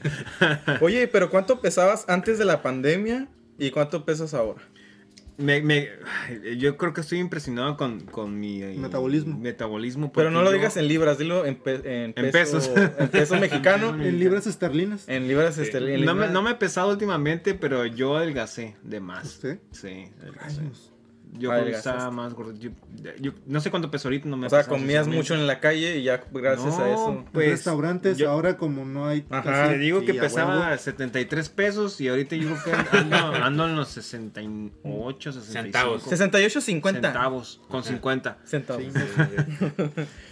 [0.81, 4.61] Oye, pero ¿cuánto pesabas antes de la pandemia y cuánto pesas ahora?
[5.37, 5.89] Me, me-
[6.29, 9.37] ay, yo creo que estoy impresionado con, con mi eh, Metabolismo.
[9.37, 12.71] metabolismo Pero no lo yo- digas en libras, dilo en, pe- en En peso- pesos.
[12.97, 13.89] En peso mexicano.
[14.01, 15.09] En libras esterlinas.
[15.09, 16.05] En libras esterlinas.
[16.05, 19.25] No me, no me he pesado últimamente, pero yo adelgacé de más.
[19.25, 19.59] ¿Usted?
[19.71, 20.61] Sí, adelgacé.
[20.61, 20.93] Rayos.
[21.37, 22.53] Yo estaba más gordo.
[22.57, 22.69] Yo,
[23.19, 25.97] yo no sé cuánto peso ahorita, no me O sea, comías mucho en la calle
[25.97, 27.25] y ya gracias a No, eso.
[27.33, 29.25] Pues, en restaurantes, yo- ahora como no hay.
[29.29, 29.43] Ajá.
[29.43, 30.77] casi- Te digo que sí, pesaba huevo.
[30.77, 36.03] 73 pesos y ahorita yo creo que ando, ando en los 68, 65 Centavos.
[36.03, 38.37] 68, 50 centavos con 50.
[38.45, 38.83] centavos.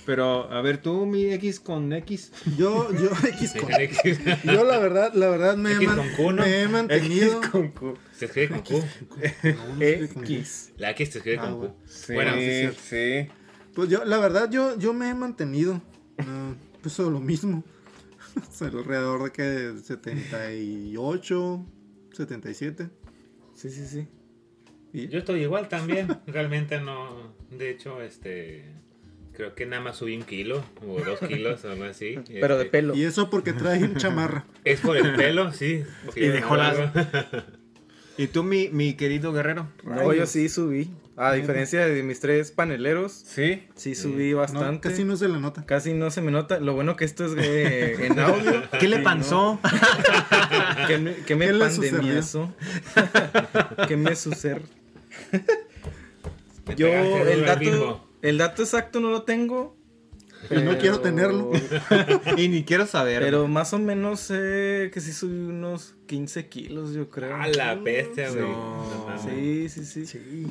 [0.06, 2.32] Pero a ver tú, mi X con X.
[2.58, 3.72] Yo, yo, X con.
[3.74, 6.44] X Yo la verdad, la verdad me, he, X man- con Q, ¿no?
[6.44, 7.26] me he mantenido.
[7.42, 7.98] Escribe con Q.
[8.28, 8.84] No sé con qué.
[10.24, 10.74] X.
[10.78, 11.76] La X se escribe Ah, con Q.
[12.14, 12.32] bueno.
[12.78, 13.28] Sí.
[13.74, 15.82] Pues yo, la verdad, yo, yo me he mantenido.
[16.26, 17.64] No, pues lo mismo.
[18.36, 21.66] O sea, alrededor de que 78,
[22.14, 22.90] 77.
[23.54, 24.08] Sí, sí, sí.
[25.08, 26.08] Yo estoy igual también.
[26.28, 27.34] Realmente no.
[27.52, 28.66] De hecho, este.
[29.34, 32.20] Creo que nada más subí un kilo o dos kilos o algo así.
[32.28, 32.96] Pero de Este, pelo.
[32.96, 34.46] Y eso porque trae un chamarra.
[34.64, 35.84] Es por el pelo, sí.
[36.16, 36.78] Y dejó las-
[38.18, 39.68] ¿Y tú, mi, mi querido guerrero?
[39.84, 40.90] No, yo sí subí.
[41.16, 43.68] A diferencia de mis tres paneleros, Sí.
[43.76, 44.90] sí subí bastante.
[44.90, 45.64] casi no se le nota.
[45.66, 46.60] Casi no se me nota.
[46.60, 48.64] Lo bueno que esto es eh, en audio.
[48.80, 49.00] ¿Qué le?
[49.00, 49.60] ¿no?
[50.88, 52.54] ¿Qué me, qué me ¿Qué le pandemiazo?
[53.88, 54.64] ¿Qué me suceder?
[56.66, 59.78] Me Yo, el dato, el dato exacto no lo tengo.
[60.50, 61.52] Y no quiero tenerlo.
[62.38, 63.22] y ni quiero saber.
[63.22, 67.36] Pero más o menos sé que sí subí unos 15 kilos, yo creo.
[67.36, 68.42] A la bestia, güey.
[68.42, 68.86] No.
[68.90, 69.22] No mames.
[69.22, 70.06] Sí, sí, sí.
[70.06, 70.48] Sí.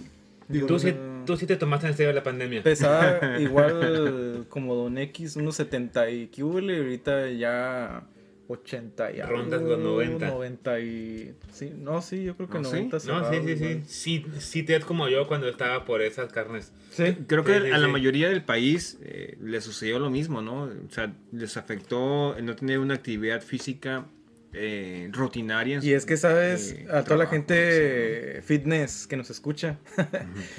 [0.49, 2.63] Digo, Tú, sí, tú sí te tomaste en serio la pandemia.
[2.63, 8.03] Pesaba igual como Don X, unos 70 y que y ahorita ya
[8.49, 10.27] 80 y algo, Rondas los 90.
[10.29, 11.35] 90 y...
[11.53, 12.77] Sí, no, sí, yo creo que ¿No, sí?
[12.89, 13.65] 90 No, sí, cerrados, sí, sí.
[13.65, 13.83] igual.
[13.87, 16.73] Sí, sí te es como yo cuando estaba por esas carnes.
[16.91, 17.17] Sí.
[17.27, 17.93] Creo que Sí, sí, a la sí.
[17.93, 20.65] mayoría del país eh, le sucedió lo mismo, ¿no?
[20.65, 24.07] O sea, les afectó el no tener una actividad física
[24.53, 25.79] eh, rutinaria.
[25.83, 26.73] Y es que, ¿sabes?
[26.73, 30.03] eh, A toda la gente fitness que nos escucha, sí.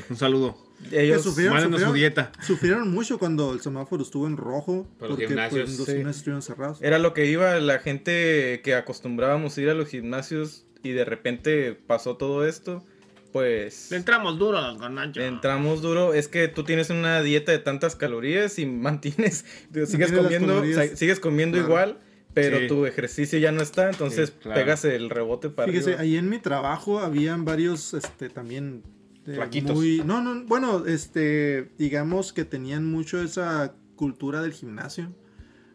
[0.09, 0.57] Un saludo.
[0.91, 1.23] Ellos...
[1.23, 2.31] sufrieron, su dieta.
[2.41, 4.87] sufrieron mucho cuando el semáforo estuvo en rojo.
[4.99, 5.93] Por los gimnasios, pues, los sí.
[5.93, 6.77] gimnasios estuvieron cerrados.
[6.81, 11.05] Era lo que iba la gente que acostumbrábamos a ir a los gimnasios y de
[11.05, 12.83] repente pasó todo esto,
[13.31, 13.87] pues...
[13.91, 15.23] Le entramos duro ganachos.
[15.23, 19.45] Entramos duro, es que tú tienes una dieta de tantas calorías y mantienes,
[19.87, 20.61] sigues comiendo,
[20.95, 21.67] sigues comiendo Claro.
[21.69, 21.99] igual,
[22.33, 22.67] pero Sí.
[22.67, 24.59] tu ejercicio ya no está, entonces Sí, claro.
[24.59, 26.01] pegas el rebote para Fíjese, arriba.
[26.01, 28.83] ahí en mi trabajo habían varios, este, también...
[29.27, 29.75] eh, Flaquitos.
[29.75, 35.13] muy- no, no, bueno, este, digamos que tenían mucho esa cultura del gimnasio.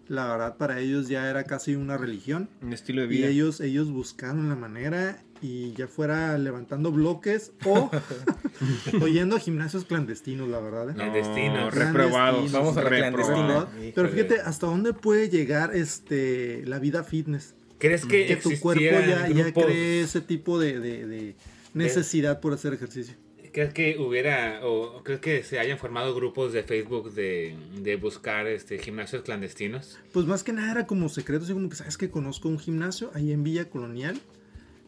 [0.09, 2.49] la verdad para ellos ya era casi una religión.
[2.63, 3.27] Un estilo de Y vida.
[3.29, 7.91] ellos, ellos buscaron la manera y ya fuera levantando bloques o,
[9.03, 10.89] o yendo a gimnasios clandestinos, la verdad.
[10.91, 10.95] ¿eh?
[10.95, 11.75] Clandestinos.
[11.75, 12.51] reprobados.
[12.53, 13.69] Vamos a reprobados.
[13.95, 17.55] Pero fíjate, ¿hasta dónde puede llegar este la vida fitness?
[17.79, 21.37] ¿Crees que, Que tu cuerpo ya, ya cree ese tipo de, de- de
[21.75, 23.15] necesidad por hacer ejercicio.
[23.59, 28.47] ¿Crees que hubiera, o crees que se hayan formado grupos de Facebook de, de buscar
[28.47, 29.99] este gimnasios clandestinos?
[30.13, 33.11] Pues más que nada era como secreto, así como que sabes que conozco un gimnasio
[33.15, 34.21] ahí en Villa Colonial,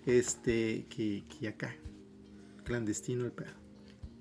[0.07, 1.75] este, que, que acá,
[2.63, 3.51] clandestino el pedo.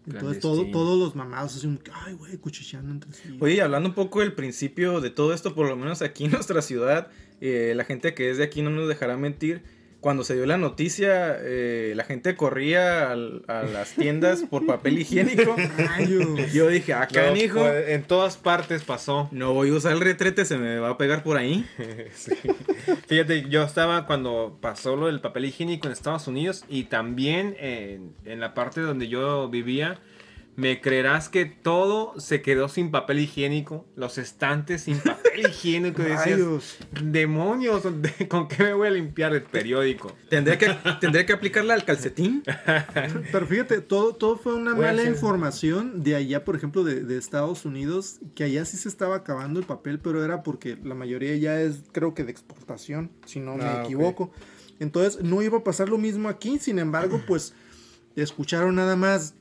[0.07, 3.37] Entonces todo, todos los mamados así como que, ay güey, cuchicheando entre sí.
[3.39, 6.31] Oye, y hablando un poco del principio de todo esto, por lo menos aquí en
[6.31, 9.61] nuestra ciudad, eh, la gente que es de aquí no nos dejará mentir.
[10.01, 14.97] Cuando se dio la noticia, eh, la gente corría al- a las tiendas por papel
[14.99, 15.55] higiénico.
[16.53, 19.27] Yo dije, acá, No, hijo, pues, en todas partes pasó.
[19.33, 21.65] no voy a usar el retrete, se me va a pegar por ahí.
[22.15, 22.33] Sí.
[23.07, 28.13] Fíjate, yo estaba cuando pasó lo del papel higiénico en Estados Unidos y también en,
[28.25, 29.99] en la parte donde yo vivía,
[30.59, 36.01] me creerás que todo se quedó sin papel higiénico, los estantes sin papel higiénico.
[36.01, 36.39] y decías,
[37.01, 40.15] demonios, ¿de- ¿con qué me voy a limpiar el periódico?
[40.29, 40.69] Tendré que,
[40.99, 42.43] tendré que aplicarla al calcetín.
[43.31, 47.17] Pero fíjate, todo, todo fue una Voy mala información de allá, por ejemplo, de, de
[47.17, 51.35] Estados Unidos, que allá sí se estaba acabando el papel, pero era porque la mayoría
[51.37, 54.31] ya es, creo que de exportación, si no me Ah, equivoco.
[54.79, 57.53] Entonces, no iba a pasar lo mismo aquí, sin embargo, pues
[58.15, 59.35] escucharon nada más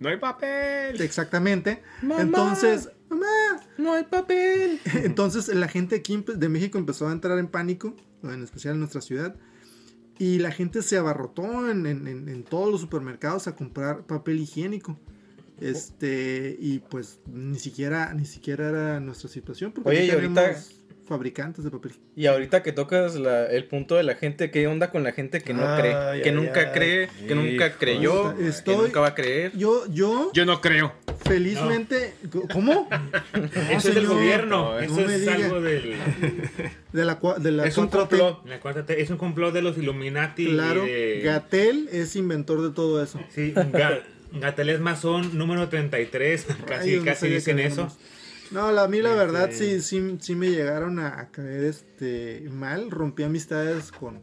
[0.00, 1.00] No hay papel.
[1.00, 1.82] exactamente.
[2.02, 2.20] Mamá.
[2.22, 3.26] Entonces, mamá,
[3.78, 4.80] No hay papel.
[5.04, 8.80] entonces la gente aquí empe- de México empezó a entrar en pánico, en especial en
[8.80, 9.34] nuestra ciudad,
[10.18, 14.40] y la gente se abarrotó en, en- en- en todos los supermercados a comprar papel
[14.40, 14.98] higiénico.
[15.60, 20.77] Este, y pues ni siquiera, ni siquiera era nuestra situación, porque Oye, y ahorita- tenemos
[21.08, 21.92] fabricantes de papel.
[22.14, 25.40] Y ahorita que tocas la- el punto de la gente, ¿qué onda con la gente
[25.40, 26.22] que no Ay, cree?
[26.22, 26.66] Que ay, nunca ay.
[26.72, 29.52] cree, que nunca creyó, que Estoy- nunca va a creer.
[29.56, 30.92] Yo, yo, Yo no creo.
[31.24, 32.14] felizmente,
[32.52, 32.88] ¿cómo?
[33.70, 35.34] Eso es del gobierno, No, eso es diga.
[35.34, 35.94] algo del...
[36.92, 37.90] De la, de la Es un 4T.
[38.18, 38.46] complot.
[38.46, 40.46] la es un complot de los Illuminati.
[40.46, 43.20] Claro, de- Gatel es inventor de todo eso.
[43.34, 47.94] Sí, Ga- Gatel es masón número 33, casi, no casi dicen que eso.
[48.50, 51.64] No, la, a mí la verdad Este- sí, sí, sí me llegaron a, a caer
[51.64, 52.90] este mal.
[52.90, 54.20] Rompí amistades con.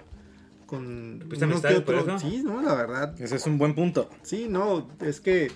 [0.65, 2.19] con ¿Rompiste uno que amistades por eso?
[2.19, 3.15] Sí, no, la verdad.
[3.21, 4.09] Ese es un buen punto.
[4.23, 5.51] Sí, no, es que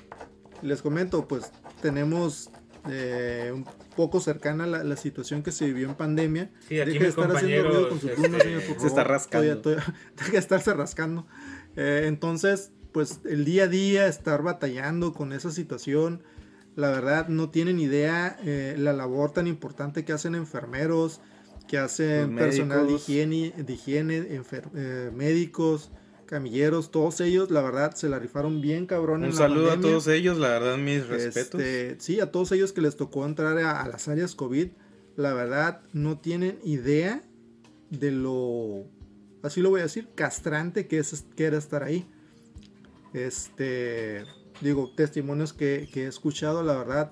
[0.62, 1.52] les comento, pues
[1.82, 2.52] tenemos
[2.90, 6.52] eh, un poco cercana la, la situación que se vivió en pandemia.
[6.68, 8.88] Sí, aquí Deje de mis estar haciendo ruido con su pluma, este, señor, por se
[8.88, 9.08] está favor.
[9.12, 9.58] rascando.
[9.62, 11.28] Todavía- todavía- Deje de estarse rascando.
[11.76, 16.24] Eh, entonces, pues el día a día estar batallando con esa situación,
[16.80, 21.20] la verdad no tienen idea eh, la labor tan importante que hacen enfermeros,
[21.68, 25.92] que hacen personal de higiene, de higiene enfer- eh, médicos,
[26.26, 29.24] camilleros, todos ellos, la verdad, se la rifaron bien cabrón.
[29.24, 29.92] en Un la saludo a pandemia.
[29.92, 31.60] todos ellos, la verdad, mis respetos.
[31.62, 34.68] Este, sí, a todos ellos que les tocó entrar a, a las áreas COVID,
[35.16, 37.22] la verdad no tienen idea
[37.90, 38.86] de lo,
[39.44, 42.06] así lo voy a decir, castrante que, es, que era estar ahí.
[43.14, 44.24] Este,
[44.62, 47.12] digo, testimonios que, que he escuchado, la verdad,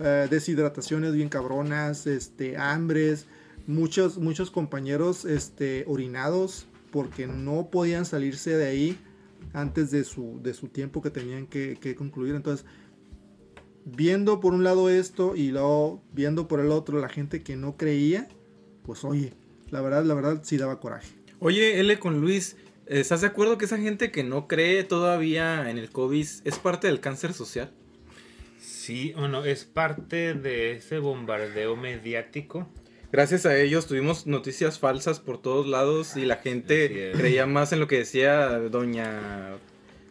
[0.00, 3.26] eh, deshidrataciones bien cabronas, este, hambres,
[3.66, 8.98] muchos, muchos compañeros este, orinados porque no podían salirse de ahí
[9.52, 12.34] antes de su, de su tiempo que tenían que, que concluir.
[12.34, 12.64] Entonces,
[13.84, 17.76] viendo por un lado esto y luego viendo por el otro la gente que no
[17.76, 18.28] creía,
[18.84, 19.34] pues oye,
[19.70, 21.14] la verdad, la verdad sí daba coraje.
[21.40, 22.56] Oye, L con Luis,
[22.88, 26.86] ¿estás de acuerdo que esa gente que no cree todavía en el COVID es parte
[26.86, 27.70] del cáncer social?
[28.60, 32.68] Sí, bueno, es parte de ese bombardeo mediático.
[33.12, 37.72] Gracias a ellos tuvimos noticias falsas por todos lados y la Así gente creía más
[37.72, 39.56] en lo que decía doña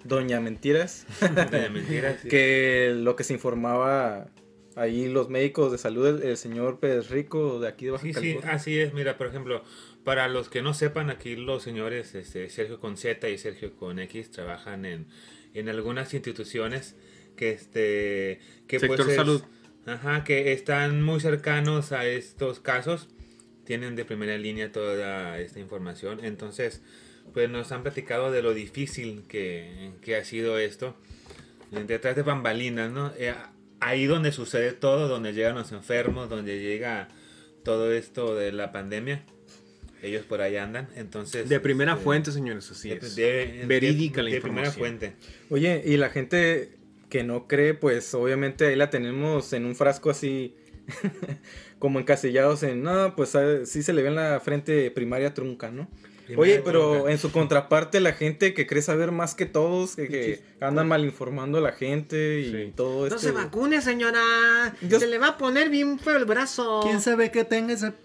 [0.03, 1.05] doña mentiras
[1.51, 2.19] de mentiras.
[2.21, 2.27] sí.
[2.29, 4.29] que lo que se informaba
[4.75, 8.13] ahí los médicos de salud el, el señor Pérez Rico de aquí de Baja Sí,
[8.13, 8.93] sí, así es.
[8.93, 9.63] Mira, por ejemplo,
[10.07, 13.99] para los que no sepan, aquí los señores este, Sergio con Z y Sergio con
[13.99, 15.05] X trabajan en,
[15.53, 16.95] en algunas instituciones
[17.35, 18.39] que este
[18.69, 19.41] que Sector pues es- salud.
[19.85, 23.09] Ajá, que están muy cercanos a estos casos,
[23.65, 26.81] tienen de primera línea toda esta información, entonces
[27.33, 30.95] pues nos han platicado de lo difícil que, que ha sido esto,
[31.85, 33.11] detrás de bambalinas, ¿no?
[33.17, 33.35] Eh,
[33.81, 37.09] ahí donde sucede todo, donde llegan los enfermos, donde llega
[37.65, 39.25] todo esto de la pandemia,
[40.03, 41.49] ellos por ahí andan, entonces...
[41.49, 43.15] De primera este, fuente, señores, así de- es.
[43.15, 45.13] de- Verídica de- la de primera fuente.
[45.49, 46.71] Oye, y la gente
[47.09, 50.53] que no cree, pues obviamente ahí la tenemos en un frasco así
[51.79, 55.69] como encasillados en, no, pues ah, sí se le ve en la frente primaria trunca,
[55.71, 55.87] ¿no?
[56.35, 60.41] Oye, pero en su contraparte la gente que cree saber más que todos, que, que
[60.59, 62.73] andan mal informando a la gente y Sí.
[62.75, 63.19] todo No esto.
[63.19, 64.75] se vacune, señora.
[64.81, 66.81] Yo- Se le va a poner bien feo el brazo.
[66.83, 67.95] ¿Quién sabe que tenga esa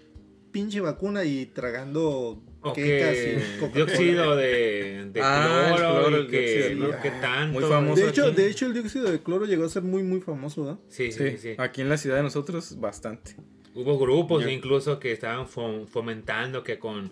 [0.53, 2.41] pinche vacuna y tragando
[2.73, 7.59] quecas que dióxido de, de Ah, el cloro, cloro, y el que, no, ah, tanto.
[7.59, 8.01] muy famoso.
[8.01, 8.35] De hecho, aquí.
[8.37, 10.79] de hecho, el dióxido de cloro llegó a ser muy, muy famoso, ¿verdad?
[10.87, 11.55] Sí, Sí, sí, sí.
[11.57, 13.35] aquí en la ciudad de nosotros, bastante.
[13.75, 17.11] Hubo grupos Yo- incluso que estaban fom- fomentando que con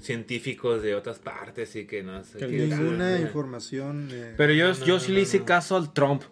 [0.00, 3.20] científicos de otras partes y que no sé Que Ninguna tal.
[3.22, 4.08] información.
[4.12, 5.44] eh, Pero yo, No, yo no, sí no, le hice no.
[5.44, 6.22] caso al Trump.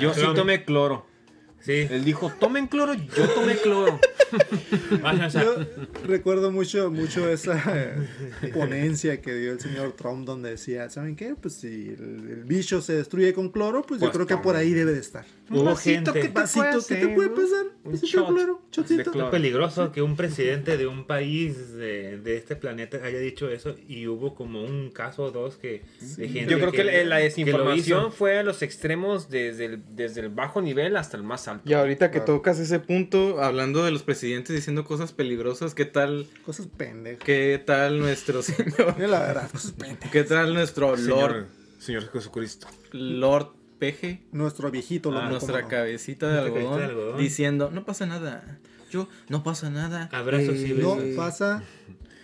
[0.00, 1.06] Yo sí tomé cloro.
[1.64, 4.00] Sí, Él dijo, tomen cloro, yo tomé cloro.
[5.32, 5.56] Yo
[6.06, 11.34] recuerdo mucho, mucho esa eh, ponencia que dio el señor Trump donde decía, ¿saben qué?
[11.34, 14.56] Pues si el, el bicho se destruye con cloro, pues, yo Pues creo que por
[14.56, 15.26] ahí debe de estar.
[15.50, 16.20] Hubo vasito gente.
[16.22, 17.66] que te Vasito, puede ¿qué te puede pasar?
[17.84, 18.62] Un shot cloro.
[18.72, 23.74] Es peligroso que un presidente de un país de, de este planeta haya dicho eso
[23.88, 25.82] y hubo como un caso o dos que
[26.16, 28.10] de gente Yo creo que, la- la que lo desinformación hizo.
[28.12, 31.68] fue a los extremos desde el, desde el bajo nivel hasta el más alto.
[31.68, 32.34] Y ahorita que Claro.
[32.36, 37.24] tocas ese punto, hablando de los presidentes diciendo cosas peligrosas, ¿qué tal, Cosas pendejas.
[37.24, 38.98] qué tal nuestro señor?
[38.98, 40.10] La verdad, cosas pendejas.
[40.12, 41.46] ¿Qué tal nuestro Lord, Señor,
[41.78, 42.68] Señor Jesucristo.
[42.92, 43.48] Lord
[43.82, 44.22] Peje?
[44.30, 47.18] Nuestro viejito lo a nuestra cabecita de Nuestra algodón, de algodón.
[47.18, 48.60] diciendo, no pasa nada.
[48.92, 50.08] Yo, no pasa nada.
[50.12, 51.64] Abrazos y No pasa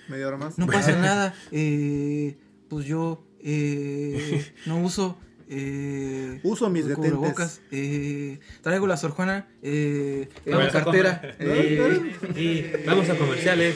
[0.06, 0.56] media hora más.
[0.56, 1.34] No pasa nada.
[1.50, 2.36] Eh,
[2.68, 5.18] pues yo eh, no uso.
[5.48, 7.12] Eh, Uso mis detentes.
[7.12, 11.20] cubrebocas, Eh, traigo la Sor Juana eh, en a cartera.
[11.40, 13.74] eh, Y vamos a comerciales.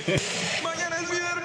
[0.63, 1.43] Mañana es viernes.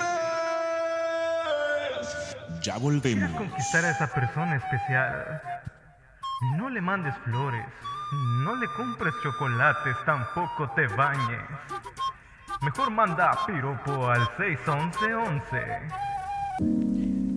[2.63, 3.32] Ya volvemos.
[3.38, 5.41] conquistar a esa persona especial.
[6.41, 7.65] No le mandes flores,
[8.43, 11.41] no le compres chocolates, tampoco te bañes.
[12.62, 15.58] Mejor manda piropo al 61111.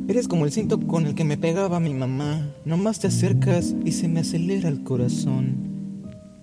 [0.06, 2.42] Eres como el cinto con el que me pegaba mi mamá.
[2.66, 5.69] Nomás te acercas y se me acelera el corazón.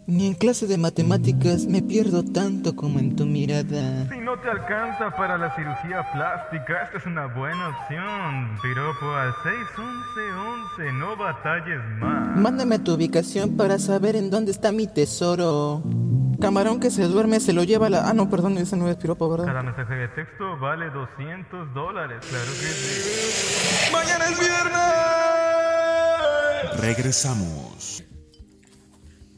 [0.10, 4.08] Ni en clase de matemáticas me pierdo tanto como en tu mirada.
[4.10, 8.58] Si no te alcanza para la cirugía plástica, esta es una buena opción.
[8.62, 12.38] Piropo al 61111, no batalles más.
[12.38, 15.84] Mándame tu ubicación para saber en dónde está mi tesoro.
[16.40, 18.08] Camarón que se duerme se lo lleva la...
[18.08, 19.48] Ah, no, perdón, ese no es piropo, ¿verdad?
[19.48, 23.92] Cada mensaje de texto vale 200 dólares, claro que sí.
[23.92, 24.78] Mañana es viernes.
[26.80, 28.07] Regresamos.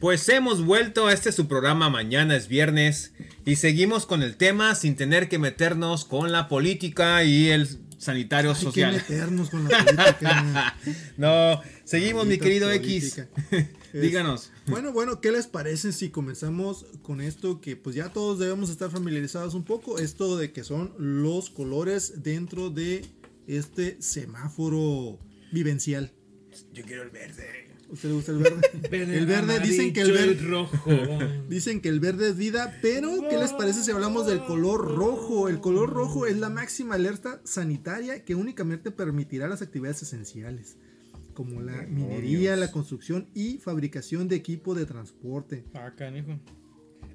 [0.00, 3.12] Pues hemos vuelto a este su programa Mañana es viernes
[3.44, 8.50] y seguimos con el tema sin tener que meternos con la política y el sanitario
[8.52, 8.92] Hay que social.
[8.94, 10.76] meternos con la política.
[11.18, 13.28] no, seguimos mi Maldita querido política.
[13.50, 13.68] X.
[13.92, 14.50] Díganos.
[14.66, 18.90] Bueno, bueno, ¿qué les parece si comenzamos con esto que pues ya todos debemos estar
[18.90, 19.98] familiarizados un poco?
[19.98, 23.04] Esto de que son los colores dentro de
[23.46, 25.18] este semáforo
[25.52, 26.10] vivencial.
[26.72, 27.59] Yo quiero el verde.
[27.90, 28.60] ¿Usted le gusta el verde?
[29.18, 30.34] el verde, dicen que el verde...
[30.46, 30.78] rojo.
[31.48, 35.48] Dicen que el verde es vida, pero ¿qué les parece si hablamos del color rojo?
[35.48, 40.76] El color rojo es la máxima alerta sanitaria que únicamente permitirá las actividades esenciales,
[41.34, 45.64] como la minería, la construcción y fabricación de equipo de transporte.
[45.74, 46.38] Ah, canijo.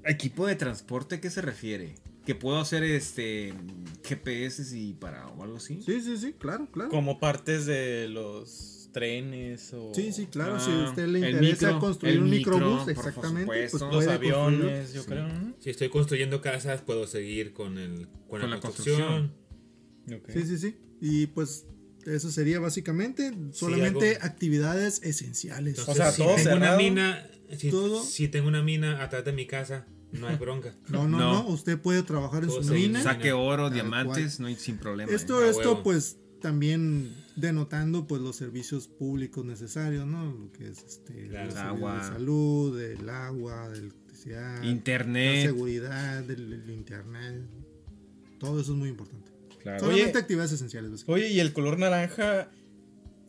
[0.04, 1.96] ¿Equipo de transporte qué se refiere?
[2.26, 3.54] ¿Que puedo hacer este
[4.04, 5.82] GPS y para o algo así?
[5.82, 6.90] Sí, sí, sí, claro, claro.
[6.90, 10.56] Como partes de los trenes o Sí, sí, claro.
[10.56, 13.74] Ah, si a usted le el interesa micro, construir el un micro, microbús, exactamente, pues
[13.74, 15.08] los aviones, yo Sí.
[15.10, 15.28] creo.
[15.28, 15.54] ¿no?
[15.60, 19.34] Si estoy construyendo casas, puedo seguir con, el, con, Con la, la construcción.
[20.30, 20.78] Sí, sí, sí.
[21.02, 21.66] Y pues
[22.06, 25.78] eso sería básicamente solamente actividades esenciales.
[25.80, 26.78] Entonces, O sea, si todo tengo una cerrado.
[26.78, 27.28] mina,
[27.58, 28.02] si, Todo.
[28.04, 30.74] si tengo una mina atrás de mi casa, no hay bronca.
[30.90, 31.34] No, no, No.
[31.44, 33.04] no, Usted puede trabajar en su mina.
[33.04, 35.12] Saque oro, diamantes, no hay sin problema.
[35.12, 40.26] Esto, esto pues también denotando pues los servicios públicos necesarios, ¿no?
[40.26, 41.52] Lo que es este Claro.
[41.52, 41.98] El agua.
[41.98, 45.46] de salud, del agua, de electricidad, la Internet.
[45.46, 47.44] seguridad, del, internet.
[48.40, 49.32] Todo eso es muy importante.
[49.62, 49.80] Claro.
[49.80, 50.20] Solamente Oye.
[50.20, 51.04] actividades esenciales.
[51.08, 52.52] Oye, y el color naranja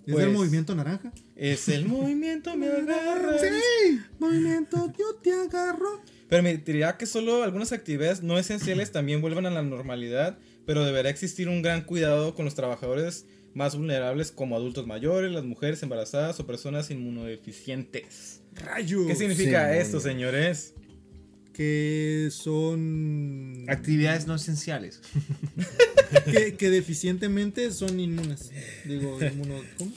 [0.06, 1.12] ¿Es pues- el movimiento naranja?
[1.34, 3.38] es el movimiento me agarra.
[3.38, 6.02] Sí, movimiento, yo te agarro.
[6.28, 11.48] Permitiría que solo algunas actividades no esenciales también vuelvan a la normalidad, pero deberá existir
[11.48, 16.46] un gran cuidado con los trabajadores más vulnerables como adultos mayores, las mujeres embarazadas o
[16.46, 18.40] personas inmunodeficientes.
[18.54, 19.06] Rayos.
[19.06, 20.74] ¿Qué significa Sí, esto, señores?
[21.54, 23.64] Que son.
[23.68, 25.00] Actividades no esenciales.
[26.26, 28.50] que, que deficientemente son inmunes.
[28.84, 29.62] Digo, inmuno.
[29.78, 29.92] ¿Cómo?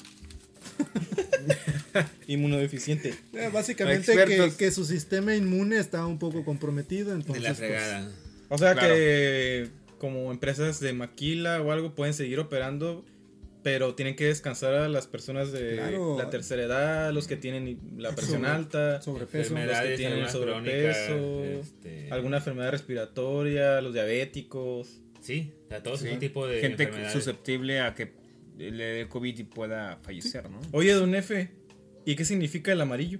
[2.27, 3.13] Inmunodeficiente.
[3.33, 7.43] Eh, Básicamente que, que su sistema inmune está un poco comprometido, entonces...
[7.43, 8.11] De la pues, fregada.
[8.49, 8.87] O sea Claro.
[8.93, 9.69] que
[9.99, 13.05] como empresas de maquila o algo pueden seguir operando,
[13.61, 16.17] pero tienen que descansar a las personas de Claro.
[16.17, 19.19] la tercera edad, los que tienen la presión Sobre- alta, sobrepeso.
[19.19, 25.01] los que Enfermedades, tienen sobrepeso, este- alguna enfermedad respiratoria, los diabéticos.
[25.21, 26.07] Sí, a todo Sí.
[26.07, 28.13] ese tipo de Gente susceptible a que
[28.57, 30.59] le dé COVID y pueda fallecer, ¿no?
[30.71, 31.49] Oye, don F,
[32.05, 33.19] ¿y qué significa el amarillo?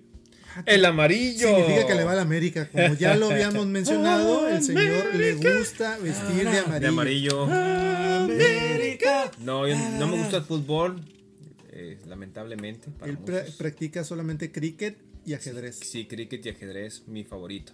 [0.65, 1.47] El amarillo.
[1.55, 2.67] Significa que le va a la América.
[2.71, 7.43] Como ya lo habíamos mencionado, el señor le gusta vestir de De amarillo.
[7.43, 7.47] amarillo.
[9.39, 11.01] No, no me gusta el fútbol,
[11.71, 12.89] eh, lamentablemente.
[12.91, 15.79] para Él pra- practica solamente cricket y ajedrez.
[15.79, 17.73] Sí, cricket y ajedrez, mi favorito.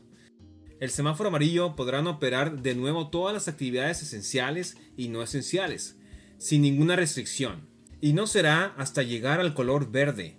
[0.79, 5.95] El semáforo amarillo podrán operar de nuevo todas las actividades esenciales y no esenciales,
[6.37, 7.67] sin ninguna restricción.
[8.01, 10.37] Y no será hasta llegar al color verde,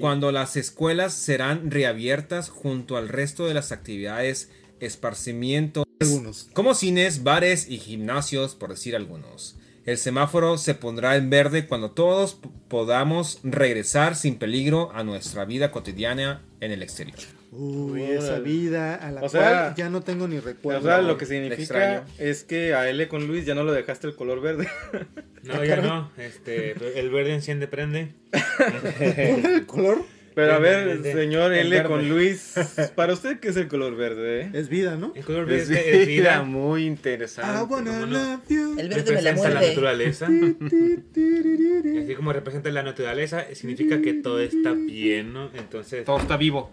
[0.00, 4.50] cuando las escuelas serán reabiertas junto al resto de las actividades
[4.80, 6.48] esparcimiento, Algunos.
[6.52, 9.56] como cines, bares y gimnasios, por decir algunos.
[9.84, 15.72] El semáforo se pondrá en verde cuando todos podamos regresar sin peligro a nuestra vida
[15.72, 17.18] cotidiana en el exterior.
[17.54, 20.82] Uy, esa vida a la O cual sea, ya no tengo ni O recuerdo.
[20.82, 24.14] sea, lo que significa es que a L con Luis ya no lo dejaste el
[24.16, 24.68] color verde.
[25.42, 26.08] No, ya no.
[26.18, 28.12] Este, el verde enciende, prende.
[29.16, 30.04] ¿El color?
[30.36, 31.88] Pero a ver, señor L verde.
[31.88, 32.54] con Luis,
[32.94, 34.50] para usted qué es el color verde, eh?
[34.54, 35.12] Es vida, ¿no?
[35.16, 36.42] El color verde Es es, es vida.
[36.44, 37.50] muy interesante.
[37.60, 38.42] I wanna ¿cómo no?
[38.80, 40.28] El verde me la Representa la naturaleza.
[41.92, 45.50] Y así como representa la naturaleza, significa que todo está bien, ¿no?
[45.54, 46.70] Entonces, Todo está vivo.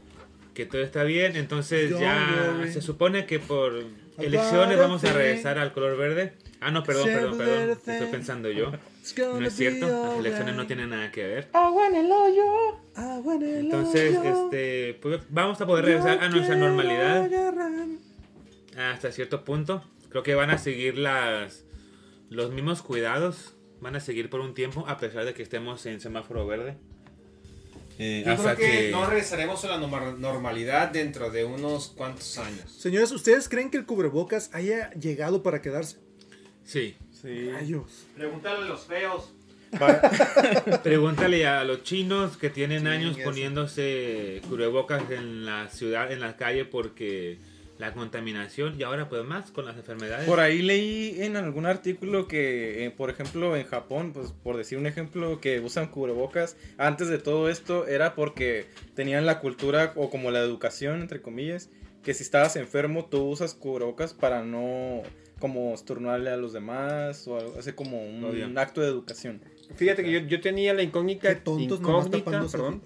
[0.60, 1.38] Que todo está bien.
[1.38, 2.74] Entonces Don't ya worry.
[2.74, 3.82] se supone que por
[4.18, 6.34] elecciones vamos a regresar al color verde.
[6.60, 7.70] Ah, no, perdón, perdón, perdón.
[7.70, 8.72] Estoy pensando yo.
[9.18, 11.48] No es cierto, las elecciones no tienen nada que ver.
[13.42, 17.30] Entonces, este, pues, vamos a poder regresar a nuestra normalidad
[18.78, 19.82] hasta cierto punto.
[20.10, 21.64] Creo que van a seguir las
[22.30, 23.56] los mismos cuidados.
[23.80, 26.76] Van a seguir por un tiempo a pesar de que estemos en semáforo verde.
[28.02, 31.90] Eh, Yo hasta creo que, que no regresaremos a la norma- normalidad dentro de unos
[31.90, 32.72] cuantos años.
[32.72, 35.98] Señores, ¿ustedes creen que el cubrebocas haya llegado para quedarse?
[36.64, 36.96] sí.
[37.22, 37.52] Sí.
[37.52, 38.06] Rayos.
[38.16, 39.34] Pregúntale a los feos.
[40.84, 46.38] Pregúntale a los chinos que tienen Sí, años poniéndose cubrebocas en la ciudad, en la
[46.38, 47.38] calle porque
[47.80, 50.28] la contaminación y ahora pues más con las enfermedades.
[50.28, 54.78] Por ahí leí en algún artículo que, eh, por ejemplo, en Japón, pues por decir
[54.78, 60.10] un ejemplo, que usan cubrebocas antes de todo esto era porque tenían la cultura o
[60.10, 61.70] como la educación, entre comillas,
[62.04, 65.02] que si estabas enfermo tú usas cubrebocas para no
[65.40, 69.42] como estornudarle a los demás o algo, hacer como un, acto de educación.
[69.74, 72.82] Fíjate que yo, yo tenía la incógnita, Qué tontos incógnita, perdón.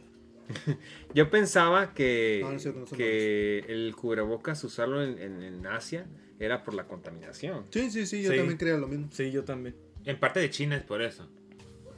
[1.13, 6.05] Yo pensaba que, No, no no que el cubrebocas usarlo en, en- en Asia
[6.39, 7.65] era por la contaminación.
[7.71, 8.37] Sí, sí, sí, yo Sí.
[8.37, 9.07] también creía lo mismo.
[9.11, 9.75] Sí, yo también.
[10.05, 11.29] En parte de China es por eso.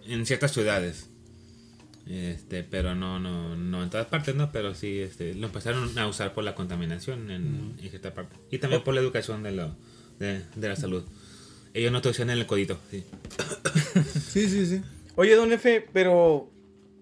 [0.06, 1.10] En ciertas ciudades.
[2.08, 6.08] Este, pero no, no, no en todas partes, no, pero sí, este, lo empezaron a
[6.08, 8.36] usar por la contaminación en, en cierta parte.
[8.52, 9.76] Y también por la educación de, lo,
[10.20, 11.04] de, de la salud.
[11.74, 13.04] Ellos no te usan en el codito, sí.
[14.20, 14.82] Sí, sí, sí.
[15.16, 16.52] Oye, don Efe, pero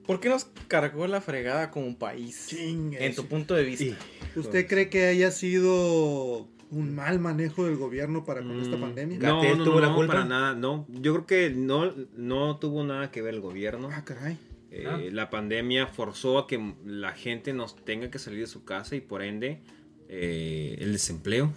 [0.06, 2.52] ¿por qué nos cargó la fregada como país?
[2.54, 3.96] En tu punto de vista.
[4.36, 9.20] ¿Usted cree que haya sido un mal manejo del gobierno para con esta Mm, pandemia?
[9.20, 10.14] No, ¿Gatel no, tuvo no, la culpa?
[10.14, 10.86] para nada, no.
[10.90, 13.90] Yo creo que no, no tuvo nada que ver el gobierno.
[13.92, 14.38] Ah, caray.
[14.72, 15.00] Eh, Ah.
[15.12, 19.02] La pandemia forzó a que la gente nos tenga que salir de su casa y
[19.02, 19.62] por ende
[20.10, 21.54] eh, el desempleo,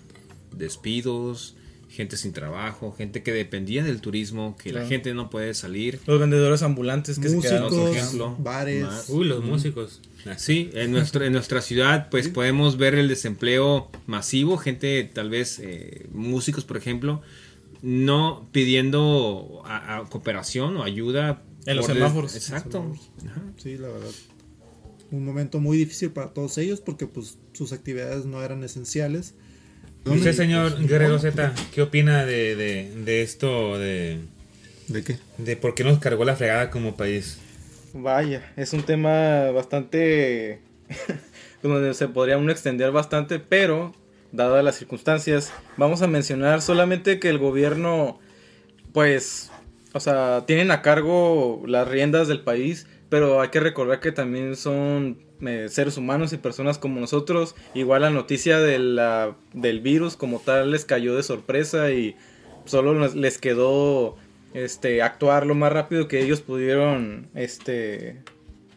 [0.54, 1.56] despidos,
[1.88, 6.00] gente sin trabajo, gente que dependía del turismo, que la gente no puede salir.
[6.06, 8.82] Los vendedores ambulantes que se quedaron por Músicos, ejemplo, bares.
[8.84, 9.08] más.
[9.08, 10.00] Uy, los músicos.
[10.36, 15.58] Sí, en, nuestro, en nuestra ciudad pues podemos ver el desempleo masivo, gente tal vez
[15.60, 17.22] eh, músicos por ejemplo,
[17.82, 21.42] no pidiendo a- a cooperación o ayuda.
[21.66, 22.34] En los semáforos.
[22.36, 22.92] Exacto.
[23.26, 23.42] Ajá.
[23.56, 24.10] Sí, la verdad.
[25.12, 29.34] Un momento muy difícil para todos ellos porque pues sus actividades no eran esenciales.
[30.06, 31.18] ¿Y usted, señor Guerrero no.
[31.18, 34.20] Z, qué opina de, de, de esto, de,
[34.88, 35.18] ¿De qué?
[35.38, 37.38] de por qué nos cargó la fregada como país?
[37.92, 40.60] Vaya, es un tema bastante...
[41.62, 43.94] donde se podría uno extender bastante, pero
[44.32, 48.18] dadas las circunstancias, vamos a mencionar solamente que el gobierno,
[48.92, 49.50] pues,
[49.92, 54.56] o sea, tienen a cargo las riendas del país, pero hay que recordar que también
[54.56, 57.54] son eh, seres humanos y personas como nosotros.
[57.74, 58.78] Igual la noticia de
[59.52, 62.16] del virus como tal les cayó de sorpresa y
[62.64, 64.16] solo les quedó
[64.54, 68.22] este actuar lo más rápido que ellos pudieron este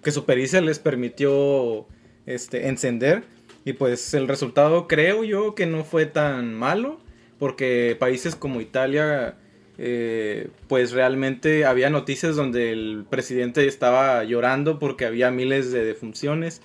[0.03, 1.87] que su pericia les permitió
[2.25, 3.23] este, encender.
[3.65, 6.99] Y pues el resultado creo yo que no fue tan malo,
[7.37, 9.37] porque países como Italia,
[9.81, 16.61] eh, pues realmente había noticias donde el presidente estaba llorando porque había miles de defunciones.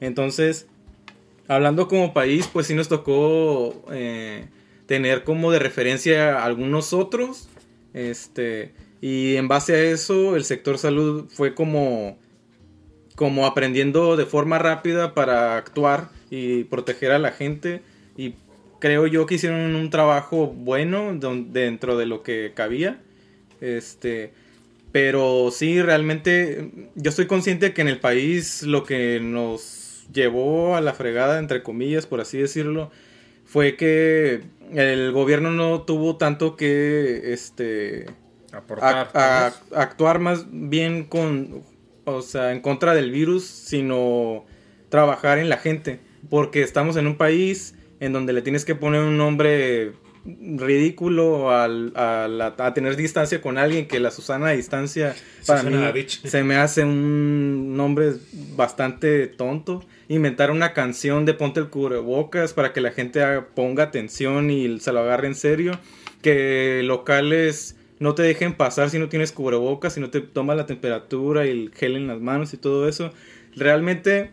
[0.00, 0.66] Entonces,
[1.48, 4.48] hablando como país, pues sí nos tocó eh,
[4.84, 7.48] tener como de referencia a algunos otros.
[7.94, 12.18] Este, y en base a eso, el sector salud fue como,
[13.16, 17.80] como aprendiendo de forma rápida para actuar y proteger a la gente.
[18.78, 23.00] Creo yo que hicieron un trabajo bueno dentro de lo que cabía.
[23.60, 24.32] Este,
[24.92, 30.80] pero sí, realmente yo estoy consciente que en el país lo que nos llevó a
[30.80, 32.90] la fregada, entre comillas, por así decirlo,
[33.44, 34.42] fue que
[34.74, 38.06] el gobierno no tuvo tanto que este
[38.52, 39.52] Aportar, a- a-
[39.82, 41.62] actuar más bien con
[42.04, 44.46] o sea en contra del virus sino
[44.88, 46.00] trabajar en la gente
[46.30, 49.92] porque estamos en un país en donde le tienes que poner un nombre
[50.56, 55.14] ridículo al, a, la- a tener distancia con alguien que la Susana a distancia
[55.46, 56.20] para mí Susana Bitch.
[56.26, 58.12] se me hace un nombre
[58.56, 59.84] bastante tonto.
[60.08, 63.22] Inventar una canción de ponte el cubrebocas para que la gente
[63.54, 65.78] ponga atención y se lo agarre en serio.
[66.22, 70.66] Que locales no te dejen pasar si no tienes cubrebocas, si no te toma la
[70.66, 73.12] temperatura y el gel en las manos y todo eso.
[73.54, 74.30] Realmente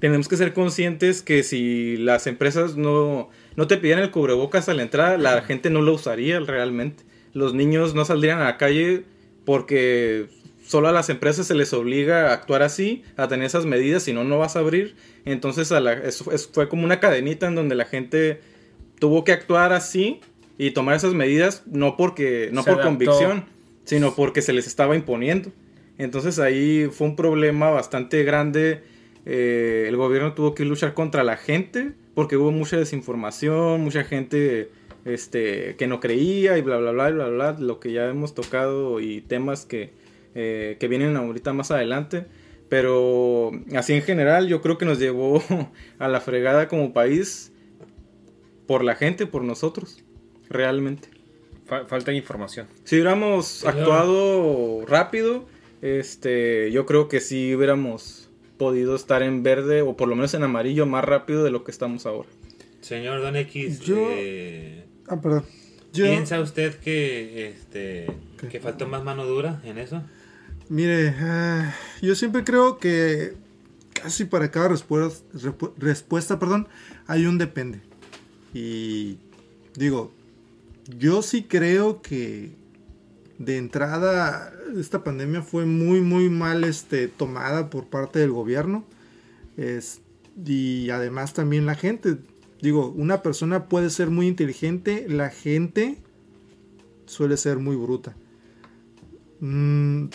[0.00, 4.74] tenemos que ser conscientes que si las empresas no, no te pidieran el cubrebocas a
[4.74, 7.04] la entrada, la gente no lo usaría realmente.
[7.34, 9.04] Los niños no saldrían a la calle
[9.44, 10.26] porque
[10.66, 14.12] solo a las empresas se les obliga a actuar así, a tener esas medidas, si
[14.12, 14.94] no, no vas a abrir.
[15.24, 18.40] Entonces a la- eso- eso fue como una cadenita en donde la gente
[18.98, 20.20] tuvo que actuar así
[20.58, 22.88] y tomar esas medidas, no porque no Se por adaptó.
[22.90, 23.44] convicción,
[23.84, 25.50] sino porque se les estaba imponiendo.
[25.98, 28.82] Entonces ahí fue un problema bastante grande.
[29.26, 34.70] Eh, el gobierno tuvo que luchar contra la gente porque hubo mucha desinformación, mucha gente
[35.04, 39.00] este, que no creía y bla, bla, bla, bla, bla, lo que ya hemos tocado
[39.00, 39.92] y temas que,
[40.34, 42.26] eh, que vienen ahorita más adelante.
[42.68, 45.42] Pero así en general yo creo que nos llevó
[45.98, 47.52] a la fregada como país
[48.66, 50.04] por la gente, por nosotros,
[50.48, 51.08] realmente.
[51.66, 52.66] Fa- falta información.
[52.84, 55.46] Si hubiéramos actuado rápido,
[55.82, 58.19] este, yo creo que sí hubiéramos
[58.60, 61.70] podido estar en verde o por lo menos en amarillo más rápido de lo que
[61.70, 62.28] estamos ahora.
[62.82, 65.44] Señor Don X, Yo- eh, Ah, perdón.
[65.94, 68.06] Yo, ¿piensa usted que, este,
[68.50, 70.02] que faltó más mano dura en eso?
[70.68, 73.32] mire, ah, yo siempre creo que
[73.94, 75.24] casi para cada respuesta,
[75.78, 76.68] respuesta perdón,
[77.08, 77.80] hay un depende.
[78.54, 79.16] Y
[79.74, 80.12] digo,
[80.98, 82.50] yo sí creo que
[83.40, 88.84] de entrada esta pandemia fue muy muy mal este, tomada por parte del gobierno.
[90.44, 92.18] Y además también la gente.
[92.60, 95.96] Digo, una persona puede ser muy inteligente, la gente
[97.06, 98.14] suele ser muy bruta.
[99.40, 100.08] Mm,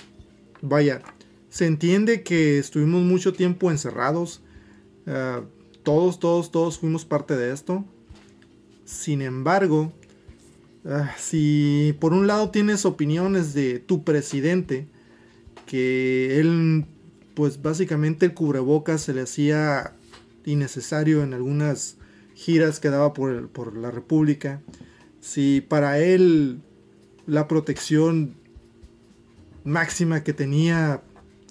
[0.62, 1.02] vaya,
[1.50, 4.42] se entiende que estuvimos mucho tiempo encerrados.
[5.08, 5.42] ah,
[5.82, 7.86] todos, todos, todos fuimos parte de esto.
[8.86, 9.92] Sin embargo,
[10.88, 14.88] ah, si por un lado tienes opiniones de tu presidente,
[15.66, 16.86] que él,
[17.34, 19.94] pues básicamente el cubrebocas se le hacía
[20.46, 21.98] innecesario en algunas
[22.36, 24.62] giras que daba por, el- por la República,
[25.22, 26.60] si para él
[27.26, 28.36] la protección
[29.64, 31.02] máxima que tenía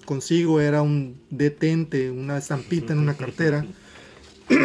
[0.05, 3.65] consigo era un detente, una estampita en una cartera.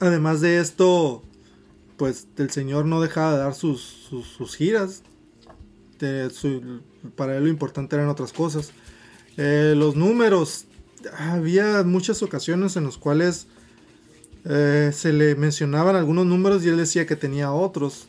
[0.00, 1.22] Además de esto,
[1.96, 5.02] pues el señor no dejaba de dar sus, sus, sus giras.
[5.98, 6.80] De su-
[7.16, 8.72] para él lo importante eran otras cosas.
[9.36, 10.66] Eh, los números,
[11.18, 13.46] había muchas ocasiones en las cuales
[14.44, 18.06] eh, se le mencionaban algunos números y él decía que tenía otros.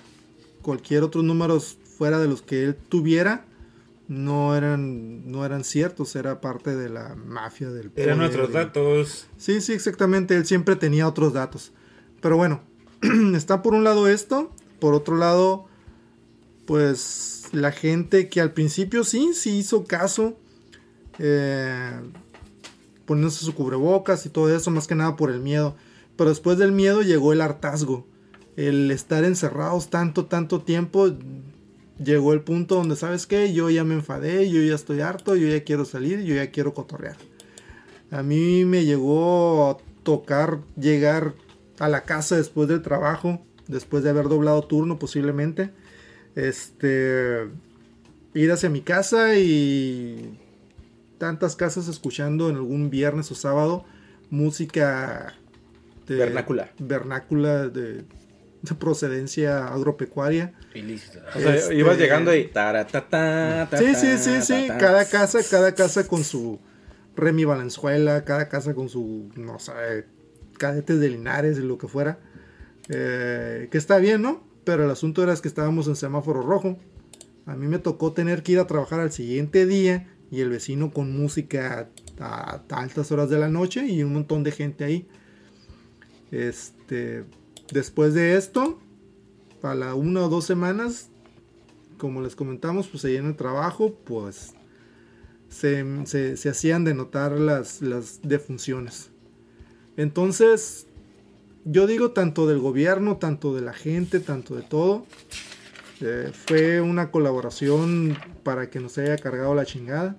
[0.62, 3.46] Cualquier otros números fuera de los que él tuviera
[4.08, 9.28] no eran, no eran ciertos, era parte de la mafia del Eran poder otros datos.
[9.38, 10.36] Sí, sí, exactamente.
[10.36, 11.72] Él siempre tenía otros datos.
[12.22, 12.62] Pero bueno,
[13.36, 14.52] está por un lado esto.
[14.80, 15.66] Por otro lado,
[16.66, 20.38] pues la gente que al principio sí, sí hizo caso.
[21.20, 21.92] eh,
[23.06, 25.76] poniéndose su cubrebocas y todo eso, más que nada por el miedo.
[26.18, 28.08] Pero después del miedo llegó el hartazgo.
[28.56, 31.12] El estar encerrados tanto, tanto tiempo.
[32.04, 33.54] Llegó el punto donde, ¿sabes qué?
[33.54, 36.74] Yo ya me enfadé, yo ya estoy harto, yo ya quiero salir, yo ya quiero
[36.74, 37.18] cotorrear.
[38.12, 41.36] A mí me llegó a tocar llegar
[41.80, 45.72] a la casa después del trabajo, después de haber doblado turno posiblemente.
[46.36, 47.48] Este,
[48.34, 50.38] ir hacia mi casa y
[51.18, 53.86] tantas casas escuchando en algún viernes o sábado
[54.30, 55.34] música
[56.08, 56.70] de- Vernácula.
[56.78, 58.04] vernácula de,
[58.62, 60.54] de procedencia agropecuaria.
[61.36, 62.46] O sea, Este- ibas llegando y...
[62.48, 64.66] taratata, Sí, sí, sí, sí.
[64.68, 64.78] ta, ta.
[64.80, 66.60] Cada casa, cada casa con su
[67.16, 69.72] Remy Valenzuela, cada casa con su, no sé,
[70.58, 72.20] cadetes de Linares y lo que fuera.
[72.90, 74.44] Eh, que está bien, ¿no?
[74.64, 76.78] Pero el asunto era que estábamos en semáforo rojo.
[77.46, 80.92] A mí me tocó tener que ir a trabajar al siguiente día y el vecino
[80.92, 81.90] con música
[82.20, 85.08] a, a altas horas de la noche y un montón de gente ahí.
[86.32, 87.24] Este,
[87.72, 88.80] después de esto,
[89.62, 91.10] a la una o dos semanas,
[91.98, 94.54] como les comentamos, pues ahí en el trabajo, pues
[95.50, 99.12] se, se- se hacían de notar las, las defunciones.
[99.98, 100.88] Entonces,
[101.64, 105.06] yo digo tanto del gobierno, tanto de la gente, tanto de todo.
[106.02, 110.18] eh, fue una colaboración para que nos haya cargado la chingada.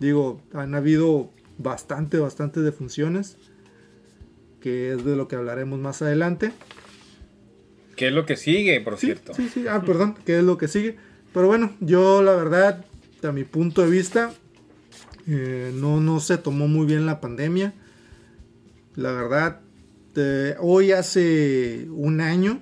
[0.00, 3.36] Digo, han habido bastante, bastante defunciones.
[4.60, 6.52] Que es de lo que hablaremos más adelante.
[7.96, 9.34] ¿Qué es lo que sigue, por cierto?
[9.34, 10.96] Sí, sí, ah, perdón, que es lo que sigue.
[11.34, 12.84] Pero bueno, yo la verdad,
[13.22, 14.32] a mi punto de vista,
[15.26, 17.74] eh, no, no se tomó muy bien la pandemia.
[18.94, 19.60] La verdad,
[20.60, 22.60] hoy hace un año,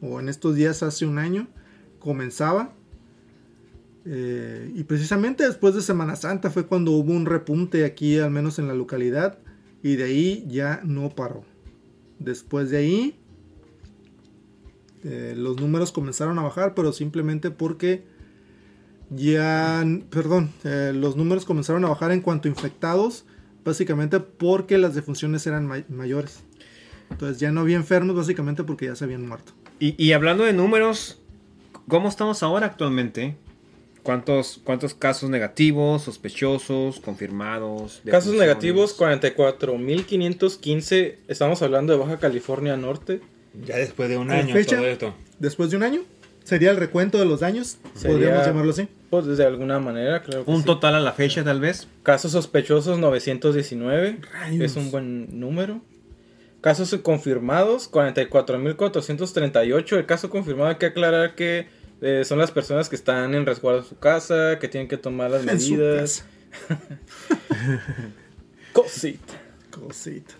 [0.00, 1.48] o en estos días hace un año,
[1.98, 2.72] comenzaba.
[4.04, 8.58] Eh, y precisamente después de Semana Santa fue cuando hubo un repunte aquí, al menos
[8.58, 9.38] en la localidad.
[9.82, 11.44] Y de ahí ya no paró.
[12.18, 13.18] Después de ahí,
[15.04, 18.04] eh, los números comenzaron a bajar, pero simplemente porque
[19.10, 23.24] ya, perdón, eh, los números comenzaron a bajar en cuanto infectados,
[23.64, 26.40] básicamente porque las defunciones eran may- mayores.
[27.10, 29.52] Entonces ya no había enfermos, básicamente porque ya se habían muerto.
[29.78, 31.18] Y, y hablando de números,
[31.88, 33.36] ¿cómo estamos ahora actualmente?
[34.02, 38.00] ¿Cuántos, cuántos casos negativos, sospechosos, confirmados?
[38.10, 41.16] Casos negativos 44.515.
[41.28, 43.20] Estamos hablando de Baja California Norte.
[43.66, 44.76] Ya después de un ¿A la año fecha?
[44.76, 45.14] todo esto.
[45.38, 46.00] Después de un año,
[46.44, 48.88] sería el recuento de los daños, podríamos llamarlo así.
[49.20, 50.64] De alguna manera, creo que Un sí.
[50.64, 51.86] total a la fecha, tal vez.
[52.02, 54.20] Casos sospechosos 919.
[54.32, 54.62] Rayos.
[54.64, 55.82] Es un buen número.
[56.62, 59.98] Casos confirmados 44.438.
[59.98, 61.66] El caso confirmado hay que aclarar que
[62.00, 65.30] eh, son las personas que están en resguardo de su casa, que tienen que tomar
[65.30, 66.24] las medidas.
[68.72, 69.34] Cosita.
[69.70, 70.32] Cosita.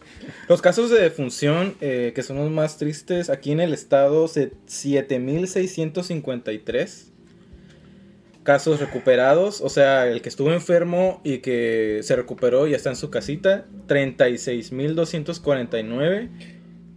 [0.49, 4.53] Los casos de defunción, eh, que son los más tristes, aquí en el estado, se-
[4.66, 7.12] 7.653
[8.43, 12.97] casos recuperados, o sea, el que estuvo enfermo y que se recuperó y está en
[12.97, 16.28] su casita, 36.249.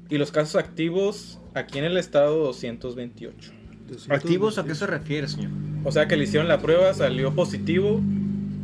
[0.09, 3.51] Y los casos activos, aquí en el estado, 228.
[4.09, 5.51] ¿Activos a qué se refiere, señor?
[5.83, 8.01] O sea, que le hicieron la prueba, salió positivo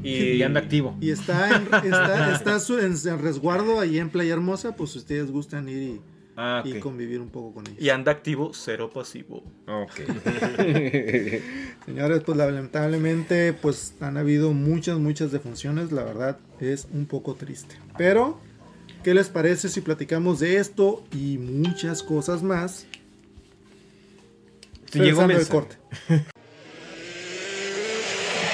[0.04, 0.98] y, Y anda activo.
[1.00, 4.98] Y está en, está, está su- en, en resguardo ahí en Playa Hermosa, pues si
[5.00, 6.02] ustedes gustan ir y,
[6.38, 7.82] Ah, y convivir un poco con ellos.
[7.82, 9.44] y anda activo, cero pasivo.
[9.68, 9.94] Ok.
[11.86, 17.76] Señores, pues lamentablemente pues han habido muchas, muchas defunciones, la verdad es un poco triste.
[17.98, 18.40] Pero,
[19.04, 22.86] ¿qué les parece si platicamos de esto y muchas cosas más?
[24.92, 25.52] Sí, llegó mensaje.
[25.52, 25.76] corte.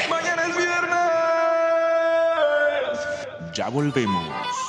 [0.10, 0.98] Mañana es viernes.
[3.56, 4.67] Ya volvemos.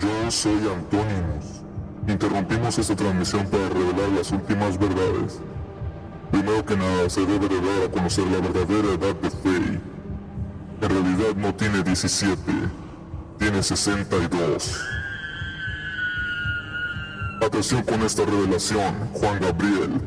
[0.00, 1.62] Yo soy Antónimos.
[2.06, 5.40] Interrumpimos esta transmisión para revelar las últimas verdades.
[6.30, 9.80] Primero que nada, se debe de dar a conocer la verdadera edad de Faye.
[10.80, 12.40] En realidad no tiene 17,
[13.38, 14.80] tiene 62.
[17.44, 20.00] Atención con esta revelación, Juan Gabriel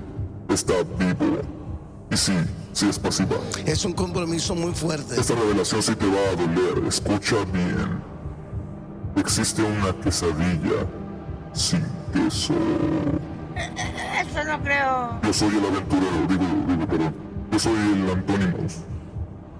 [0.49, 1.41] está vivo.
[2.09, 2.33] Y sí,
[2.71, 3.37] sí es pasiva.
[3.65, 5.19] Es un compromiso muy fuerte.
[5.19, 8.10] Esta revelación sí te va a doler, escucha bien.
[9.15, 10.85] Existe una quesadilla
[11.53, 12.53] sin queso.
[13.55, 15.19] Eso no creo.
[15.23, 17.15] Yo soy el aventurero, digo, digo, perdón.
[17.51, 18.77] Yo soy el Antónimos.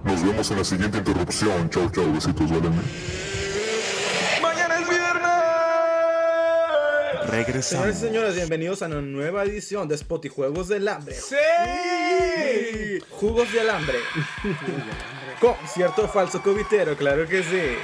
[0.03, 1.69] Nos vemos en la siguiente interrupción.
[1.69, 2.73] Chau, chau, besitos, valen.
[4.41, 5.31] Mañana es viernes.
[7.27, 7.85] Regresamos.
[7.85, 11.15] Señores y señores, bienvenidos a una nueva edición de Spot y Juegos del Hambre.
[11.15, 11.35] ¡Sí!
[13.09, 13.99] Jugos de alambre.
[15.39, 17.77] Con cierto falso cubitero, claro que sí.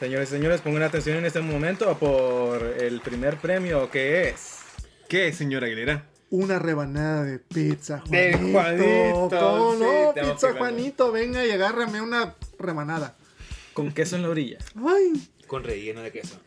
[0.00, 4.60] Señores y señores, pongan atención en este momento por el primer premio que es.
[5.10, 6.06] ¿Qué, señor Aguilera?
[6.30, 8.50] Una rebanada de pizza, De Juanito.
[8.50, 10.14] Juanito, ¿Cómo sí, no?
[10.14, 13.18] Pizza Juanito, venga y agárrame una rebanada.
[13.74, 14.56] Con queso en la orilla.
[14.74, 16.40] Ay, Con relleno de queso.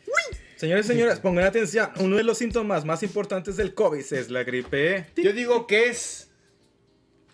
[0.56, 1.90] Señores y señores, pongan atención.
[2.00, 5.06] Uno de los síntomas más importantes del COVID es la gripe.
[5.14, 6.28] Yo digo que es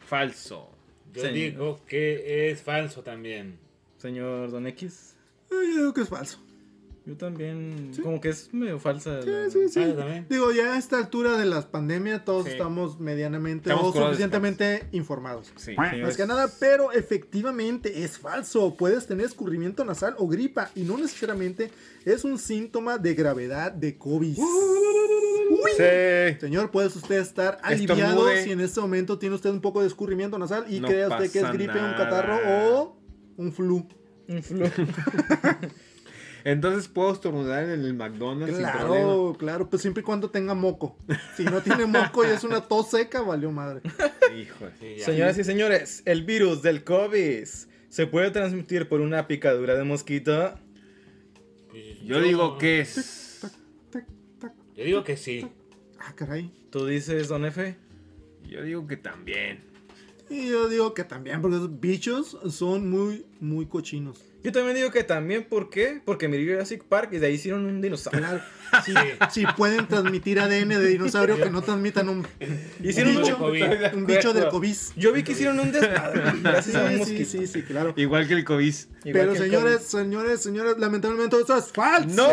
[0.06, 0.70] falso.
[1.14, 3.58] Yo digo que es falso también.
[3.96, 5.16] Señor Don X.
[5.50, 6.38] Eh, Yo digo que es falso.
[7.06, 7.92] Yo también.
[8.02, 9.20] Como que es medio falsa.
[9.24, 9.80] la- Sí, sí.
[9.98, 10.22] Ah.
[10.28, 12.52] Digo, ya a esta altura de las pandemias todos Sí.
[12.52, 15.50] estamos medianamente Estamos o suficientemente informados.
[15.56, 15.74] Sí.
[15.76, 18.76] Más que nada, pero efectivamente es falso.
[18.76, 21.70] Puedes tener escurrimiento nasal o gripa y no necesariamente
[22.04, 24.38] es un síntoma de gravedad de COVID.
[24.38, 25.70] Uy.
[25.76, 26.38] Sí.
[26.40, 28.44] Señor, puede usted estar aliviado Estornude.
[28.44, 31.30] si en este momento tiene usted un poco de escurrimiento nasal y No crea usted
[31.32, 31.96] que es gripe, un nada.
[31.96, 32.38] catarro
[32.76, 32.96] o
[33.36, 33.86] un flu.
[36.44, 38.86] Entonces puedo estornudar en el McDonald's sin problema.
[38.86, 40.96] Claro, claro, pues siempre y cuando tenga moco.
[41.36, 43.82] Si no tiene moco y es una tos seca, valió madre.
[44.34, 45.00] Hijo Sí.
[45.00, 47.44] Señoras y señores, el virus del COVID
[47.88, 50.54] se puede transmitir por una picadura de mosquito.
[52.04, 53.40] Yo digo que es.
[54.76, 55.46] Yo digo que sí.
[55.98, 56.50] Ah, caray.
[56.70, 57.76] ¿Tú dices, Don F?
[58.48, 59.69] Yo digo que también.
[60.30, 64.22] Y yo digo que también, porque esos bichos son muy, muy cochinos.
[64.42, 66.00] Yo también digo que también, ¿por qué?
[66.02, 68.20] Porque miré Jurassic Park y de ahí hicieron un dinosaurio.
[68.20, 68.42] Claro,
[68.84, 68.94] si,
[69.42, 72.26] si pueden transmitir ADN de dinosaurio, que no transmitan un,
[72.82, 73.36] Hicieron un bicho,
[73.94, 74.76] un bicho del COVID.
[74.96, 76.22] Yo vi que hicieron un desmadre.
[76.42, 77.30] Gracias a un Sí, sí, mosquito.
[77.30, 77.92] sí, sí, claro.
[77.96, 78.74] Igual que el COVID.
[79.04, 79.86] Igual Pero señores, COVID.
[80.04, 82.16] señores, señores, lamentablemente eso es falso.
[82.16, 82.28] ¡No!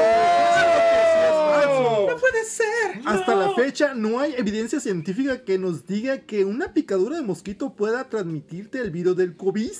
[1.66, 3.02] ¡No puede ser!
[3.06, 7.74] Hasta la fecha no hay evidencia científica que nos diga que una picadura de mosquito
[7.74, 9.72] pueda transmitirte el virus del COVID.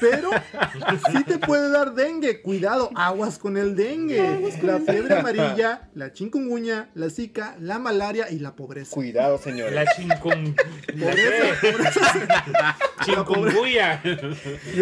[0.00, 0.30] Pero
[1.12, 2.42] sí te puede dar dengue.
[2.42, 4.52] Cuidado, aguas con el dengue.
[4.62, 8.94] La fiebre amarilla, la chikungunya, la zika, la malaria y la pobreza.
[8.94, 9.74] Cuidado, señores.
[9.74, 10.56] La chincun...
[10.94, 11.54] La Pobreza,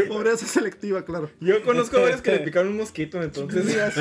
[0.08, 1.30] pobreza, selectiva, claro.
[1.40, 3.64] Yo conozco varios que le picaron un mosquito, entonces.
[3.94, 4.00] Sí.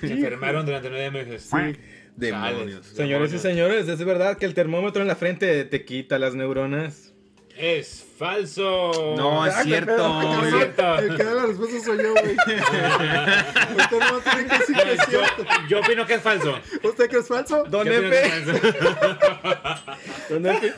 [0.00, 1.50] Se enfermaron durante nueve meses.
[2.16, 2.86] Demonios.
[2.86, 7.12] Señores y señores, es verdad que el termómetro en la frente te quita las neuronas.
[7.56, 9.14] Es falso.
[9.16, 9.96] No, es cierto.
[9.96, 10.98] pedo, Es ay, cierto.
[10.98, 12.36] El que da la respuesta soy yo, güey.
[13.76, 15.44] Usted no tiene que decir que es Yo, cierto.
[15.68, 16.54] yo opino que es falso.
[16.84, 17.64] ¿Usted cree que es falso?
[17.64, 18.52] Don Yo falso.
[20.30, 20.72] Don F.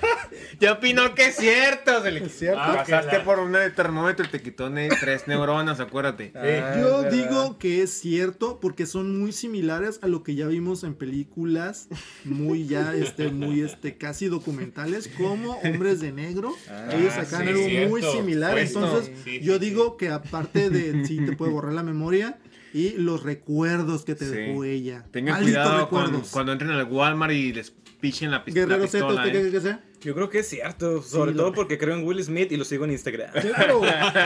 [0.61, 2.03] Yo opino que es cierto.
[2.03, 2.61] Se le- Es cierto.
[2.63, 4.71] Ah, Pasaste la- por un termómetro y te quitó
[5.01, 6.33] tres neuronas, acuérdate.
[6.37, 10.85] Ah, Yo digo que es cierto porque son muy similares a lo que ya vimos
[10.85, 11.89] en películas
[12.25, 16.55] muy ya este muy este casi documentales como Hombres de Negro.
[16.93, 18.19] Ellos sacan sí, algo muy cierto.
[18.19, 18.85] similar, Puesto.
[18.85, 19.59] entonces Sí, sí, yo sí.
[19.61, 22.39] digo que aparte de sí te puede borrar la memoria
[22.75, 24.31] y los recuerdos que te Sí.
[24.35, 25.05] dejó ella.
[25.11, 26.31] Tengan cuidado recuerdos.
[26.31, 29.21] cuando entren al Walmart y les pichen la, pis- Guerrero la Z, pistola.
[29.27, 29.41] ¿usted ¿eh?
[29.41, 29.81] cree que sea?
[30.01, 32.57] Yo creo que es cierto, sobre Sí, todo lo- porque creo en Will Smith y
[32.57, 33.31] lo sigo en Instagram.
[33.33, 33.83] Claro.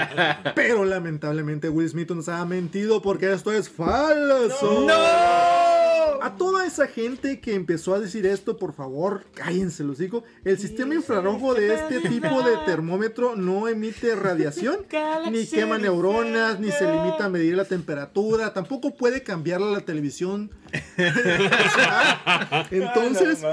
[0.54, 4.86] Pero lamentablemente Will Smith nos ha mentido porque esto es falso.
[6.22, 10.24] A toda esa gente que empezó a decir esto, por favor, cállense, los digo.
[10.44, 14.86] El sistema infrarrojo de este tipo de termómetro no emite radiación,
[15.30, 19.80] ni quema neuronas, ni se limita a medir la temperatura, tampoco puede cambiarla a la
[19.80, 20.50] televisión.
[22.70, 23.44] Entonces,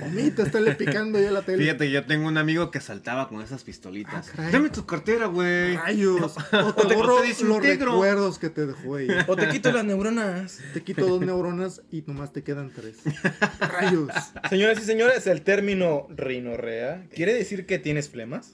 [0.00, 1.62] Omita, estarle picando ya la tele.
[1.62, 4.30] Fíjate, yo tengo un amigo que saltaba con esas pistolitas.
[4.36, 4.48] Ah.
[4.50, 5.76] Dame tu cartera, güey.
[5.76, 6.36] Rayos.
[6.52, 9.24] O O te borro o te los recuerdos que te dejó ella.
[9.28, 10.60] O te quito las neuronas.
[10.72, 12.96] Te quito dos neuronas y nomás te quedan tres.
[13.60, 14.10] Rayos.
[14.48, 18.52] Señoras y señores, el término rinorrea quiere decir que tienes flemas.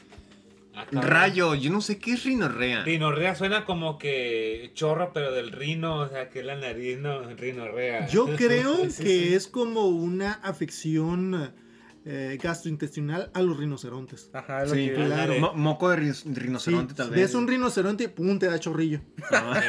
[0.79, 1.01] Ah.
[1.01, 2.85] Rayo, yo no sé qué es rinorrea.
[2.85, 7.23] Rinorrea suena como que chorro, pero del rino, o sea, que es la nariz, no,
[7.35, 8.07] rinorrea.
[8.07, 11.53] Yo creo que es como una afección
[12.05, 14.31] eh, gastrointestinal a los rinocerontes.
[14.33, 15.39] Ajá, lo Sí, que- claro.
[15.41, 17.35] Mo- moco de ri- rinoceronte, Sí, tal ves vez.
[17.35, 19.01] un rinoceronte y pum, te da chorrillo.
[19.31, 19.61] Ah.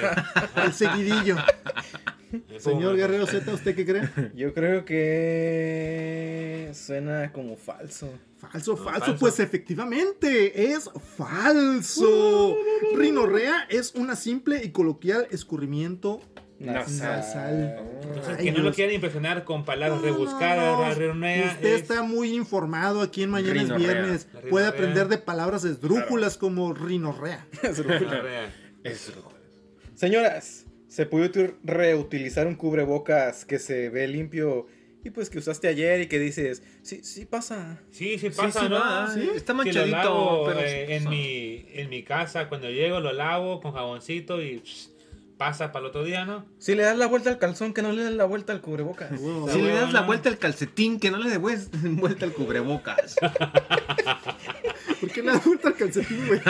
[0.65, 1.35] El seguidillo.
[2.59, 4.09] Señor Guerrero Z, ¿usted qué cree?
[4.35, 8.09] Yo creo que suena como falso.
[8.37, 9.15] Falso, falso, falso.
[9.19, 12.55] pues efectivamente es falso.
[12.95, 16.21] Rinorrea es una simple y coloquial escurrimiento
[16.59, 17.77] nasal.
[18.03, 21.13] Entonces, que no lo quieran impresionar con palabras No, rebuscadas, no.
[21.15, 23.75] Usted es- está muy informado aquí en Mañana es.
[23.75, 24.27] Viernes.
[24.49, 27.47] Puede aprender de palabras esdrújulas como rinorrea.
[27.63, 28.51] rinorrea.
[29.95, 34.67] Señoras, ¿se puede util- reutilizar un cubrebocas que se ve limpio
[35.03, 37.81] y pues que usaste ayer y que dices, sí, sí pasa?
[37.91, 38.75] Sí, sí pasa, sí ¿no?
[38.79, 42.49] va, sí, está Sí, manchadito, lo lavo, pero eh, sí en, mi, en mi casa,
[42.49, 44.61] cuando llego, lo lavo con jaboncito y
[45.39, 46.45] pasa para el otro día, ¿no?
[46.59, 49.09] Si le das la vuelta al calzón, que no le das la vuelta al cubrebocas.
[49.19, 49.49] Wow.
[49.49, 51.39] Si le das la vuelta al calcetín, que no le des
[51.81, 53.15] vuelta al cubrebocas.
[54.99, 56.41] ¿Por qué le da vuelta al calcetín, güey?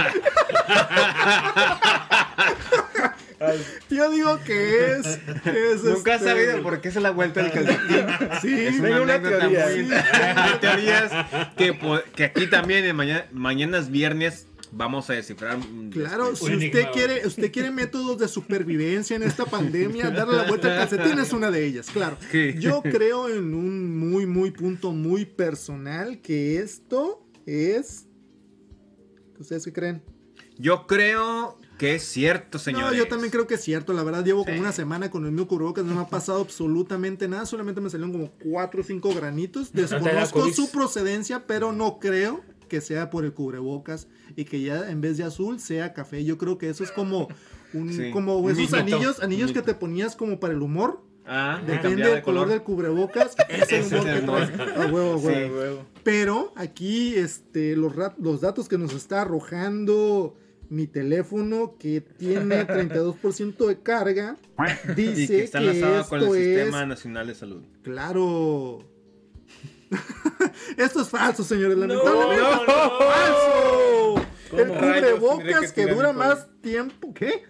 [3.90, 5.06] Yo digo que es.
[5.46, 8.08] es Nunca has este, sabido por qué se la vuelta del calcetín.
[8.42, 9.66] Sí, es una anécdota teoría.
[9.68, 11.12] muy- Hay teorías
[11.56, 15.60] que, que aquí también en mañana, mañanas viernes vamos a descifrar.
[15.92, 20.72] Claro, si usted quiere, usted quiere métodos de supervivencia en esta pandemia, darle la vuelta
[20.72, 22.18] al calcetín es una de ellas, claro.
[22.32, 22.56] Sí.
[22.60, 28.08] Yo creo en un muy, muy punto muy personal que esto es.
[29.40, 30.04] ¿Ustedes qué creen?
[30.58, 32.92] Yo creo que es cierto, señores.
[32.92, 33.94] No, yo también creo que es cierto.
[33.94, 35.86] La verdad, llevo como una semana con el mío cubrebocas.
[35.86, 37.46] No me ha pasado absolutamente nada.
[37.46, 39.72] Solamente me salieron como 4 o 5 granitos.
[39.72, 44.08] Desconozco su procedencia, pero no creo que sea por el cubrebocas
[44.38, 46.24] y que ya en vez de azul sea café.
[46.24, 47.28] Yo creo que eso es como
[47.74, 48.12] un, Sí.
[48.12, 48.78] como esos mito.
[48.78, 51.04] anillos, anillos que te ponías como para el humor.
[51.32, 53.36] Ah, Depende del color del cubrebocas.
[53.50, 54.48] Es el humor es que el humor.
[54.48, 54.78] traes.
[54.78, 55.26] A huevo, a Sí.
[55.52, 55.86] huevo.
[56.04, 60.36] Pero aquí este, los, los datos que nos está arrojando
[60.70, 64.38] mi teléfono, que tiene 32% de carga,
[64.96, 66.88] dice y que está que enlazado con el esto Sistema es...
[66.88, 67.64] Nacional de Salud.
[67.84, 68.80] Claro.
[70.78, 71.78] esto es falso, señores.
[71.78, 72.66] Lamentablemente no, es
[73.00, 74.26] falso.
[74.52, 77.14] El cubrebocas que que dura más tiempo.
[77.14, 77.44] ¿Qué?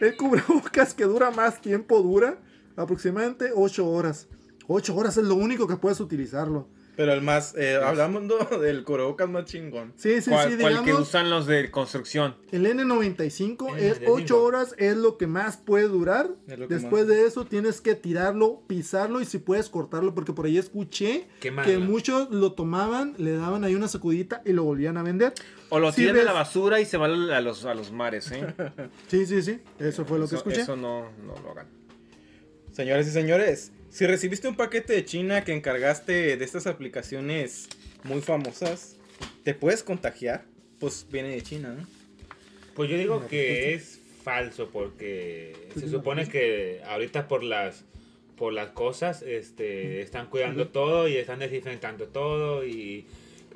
[0.00, 2.38] El cubrebocas que dura más tiempo dura
[2.76, 4.28] aproximadamente 8 horas.
[4.68, 6.68] 8 horas es lo único que puedes utilizarlo.
[6.96, 8.58] Pero el más, eh, hablamos ¿no?
[8.58, 9.92] del cubrebocas más chingón.
[9.96, 11.08] Sí, sí, ¿Cuál, sí, cuál que digamos.
[11.08, 12.36] usan los de construcción?
[12.52, 14.04] El N95 El es N95.
[14.08, 16.30] 8 horas, es lo que más puede durar.
[16.46, 17.14] Que Después más.
[17.14, 21.78] de eso tienes que tirarlo, pisarlo y si puedes cortarlo, porque por ahí escuché que
[21.78, 25.34] muchos lo tomaban, le daban ahí una sacudita y lo volvían a vender.
[25.68, 28.54] O lo tiran a la basura y se van a los, a los mares, ¿eh?
[29.08, 30.62] Sí, sí, sí, eso fue lo que escuché.
[30.62, 31.66] Eso no, no lo hagan.
[32.72, 37.66] Señores y señores, si recibiste un paquete de China que encargaste de estas aplicaciones
[38.04, 38.94] muy famosas,
[39.42, 40.44] ¿te puedes contagiar?
[40.78, 41.86] Pues viene de China, ¿no?
[42.74, 47.86] Pues yo digo que es falso porque se supone que ahorita por las
[48.36, 53.06] por las cosas este están cuidando todo y están desinfectando todo y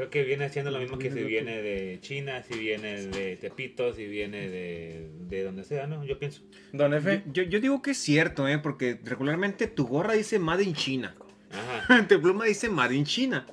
[0.01, 3.93] creo que viene haciendo lo mismo que si viene de China, si viene de Tepito,
[3.93, 6.03] si viene de, de donde sea, ¿no?
[6.05, 6.41] Yo pienso.
[6.73, 7.23] Don F.
[7.31, 8.59] Yo, yo digo que es cierto, ¿eh?
[8.59, 11.15] Porque regularmente tu gorra dice Made in China.
[11.51, 12.07] Ajá.
[12.09, 13.45] tu pluma dice Made in China.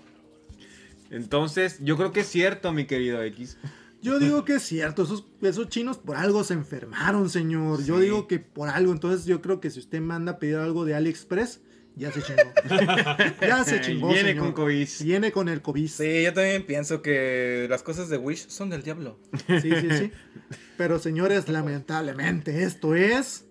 [1.12, 3.58] Entonces, yo creo que es cierto, mi querido X.
[4.02, 7.84] Yo digo que es cierto, esos, esos chinos por algo se enfermaron, señor.
[7.84, 10.86] Yo digo que por algo, entonces yo creo que si usted manda a pedir algo
[10.86, 11.62] de AliExpress,
[11.98, 12.41] ya se chingó.
[13.41, 14.10] ya se chingó.
[14.10, 14.45] Viene señor.
[14.45, 14.88] con COVID.
[15.02, 15.89] Viene con el COVID.
[15.89, 19.20] Sí, yo también pienso que las cosas de Wish son del diablo.
[19.48, 20.12] Sí, sí, sí.
[20.78, 23.45] Pero señores, lamentablemente esto es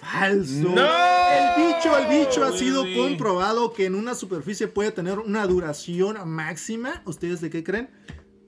[0.00, 0.68] falso.
[0.68, 0.86] ¡No!
[0.86, 6.16] El bicho, el bicho ha sido comprobado que en una superficie puede tener una duración
[6.28, 7.02] máxima.
[7.06, 7.90] ¿Ustedes de qué creen?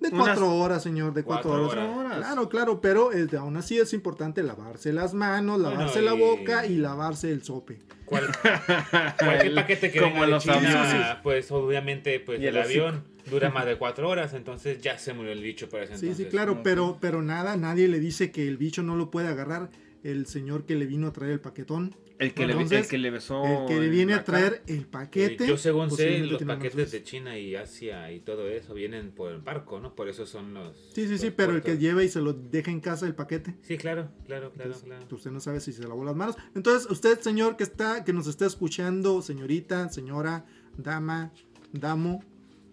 [0.01, 1.96] De Unas- cuatro horas, señor, de cuatro, Cuatro horas.
[1.96, 2.16] horas.
[2.18, 6.18] Claro, claro, pero este, aún así es importante lavarse las manos, Bueno, lavarse la y-
[6.18, 7.78] boca y lavarse el sope.
[8.07, 8.26] Cual-
[9.18, 11.07] cualquier paquete que Como venga de los aviones.
[11.22, 15.12] pues obviamente pues Y el el avión dura más de cuatro horas, entonces ya se
[15.12, 16.26] murió el bicho para ese Sí, entonces.
[16.26, 19.68] sí, claro, pero, pero nada, nadie le dice que el bicho no lo puede agarrar
[20.03, 21.94] el señor que le vino a traer el paquetón.
[22.18, 23.42] El que, le, Entonces, el que le besó.
[23.44, 25.44] El que le en viene a traer el paquete.
[25.44, 29.32] Eh, Yo según sé, los paquetes de China y Asia y todo eso vienen por
[29.32, 29.94] el barco, ¿no?
[29.94, 30.76] Por eso son los...
[30.94, 33.57] Sí, sí, sí, pero el que lleva y se lo deja en casa el paquete.
[33.62, 35.07] Sí, claro, claro, claro, Entonces, claro.
[35.11, 36.36] Usted no sabe si se lavó las manos.
[36.55, 40.44] Entonces, usted, señor, que está, que nos está escuchando, señorita, señora,
[40.76, 41.32] dama,
[41.72, 42.22] damo,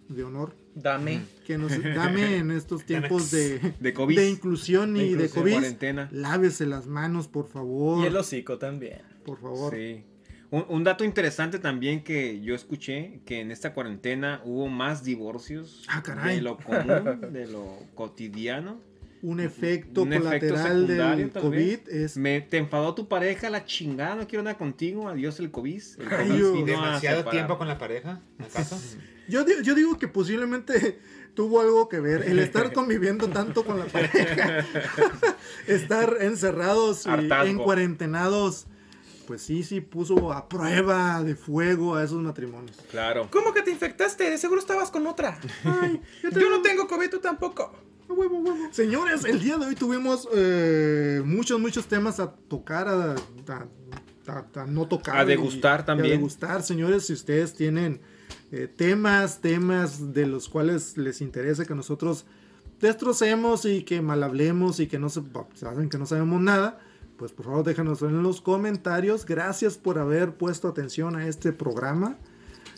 [0.08, 1.20] de honor, Dame.
[1.46, 4.16] que nos dame en estos tiempos de, De COVID.
[4.16, 5.52] de inclusión y de inclusión, COVID.
[5.52, 6.08] cuarentena.
[6.12, 8.02] Lávese las manos, por favor.
[8.02, 9.02] Y el hocico también.
[9.24, 9.74] Por favor.
[9.74, 10.04] Sí.
[10.50, 15.84] Un, un dato interesante también que yo escuché, que en esta cuarentena hubo más divorcios
[15.88, 16.36] Ah, caray.
[16.36, 18.80] de lo común, de lo cotidiano.
[19.22, 21.88] Un efecto Un colateral secundario, del COVID vez.
[21.88, 25.82] es Me, te enfadó tu pareja, la chingada, no quiero nada contigo, adiós el COVID.
[25.98, 28.20] El COVID ¿Demasiado tiempo con la pareja?
[28.38, 28.78] ¿Acaso?
[29.28, 31.00] Yo, yo digo que posiblemente
[31.34, 34.64] tuvo algo que ver el estar conviviendo tanto con la pareja,
[35.66, 37.44] estar encerrados y Hartazgo.
[37.46, 38.66] en cuarentenados,
[39.26, 42.78] pues sí, sí puso a prueba de fuego a esos matrimonios.
[42.90, 43.28] Claro.
[43.30, 44.30] ¿Cómo que te infectaste?
[44.30, 45.38] De seguro estabas con otra.
[45.62, 47.76] Ay, yo Yo no tengo COVID, tú tampoco.
[48.72, 53.66] Señores, el día de hoy tuvimos eh, muchos, muchos temas a tocar, a, a-
[54.28, 55.16] a- a no tocar.
[55.18, 56.06] A degustar y- y también.
[56.12, 58.00] A degustar, señores, si ustedes tienen
[58.50, 62.24] eh, temas, temas de los cuales les interesa que nosotros
[62.80, 65.22] destrocemos y que mal hablemos y que no se,
[65.54, 66.78] saben que no sabemos nada,
[67.16, 69.26] pues por favor déjanos en los comentarios.
[69.26, 72.16] Gracias por haber puesto atención a este programa.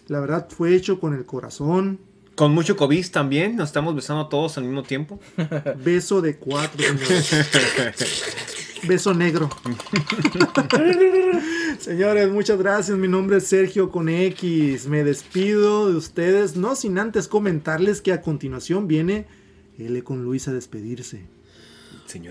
[0.08, 2.00] La verdad fue hecho con el corazón.
[2.40, 5.20] Con mucho COVID también, nos estamos besando todos al mismo tiempo.
[5.84, 8.34] Beso de cuatro, señores.
[8.84, 9.50] Beso negro.
[11.78, 12.96] Señores, muchas gracias.
[12.96, 14.86] Mi nombre es Sergio con X.
[14.86, 19.26] Me despido de ustedes, no sin antes comentarles que a continuación viene
[19.78, 21.26] L con Luis a despedirse.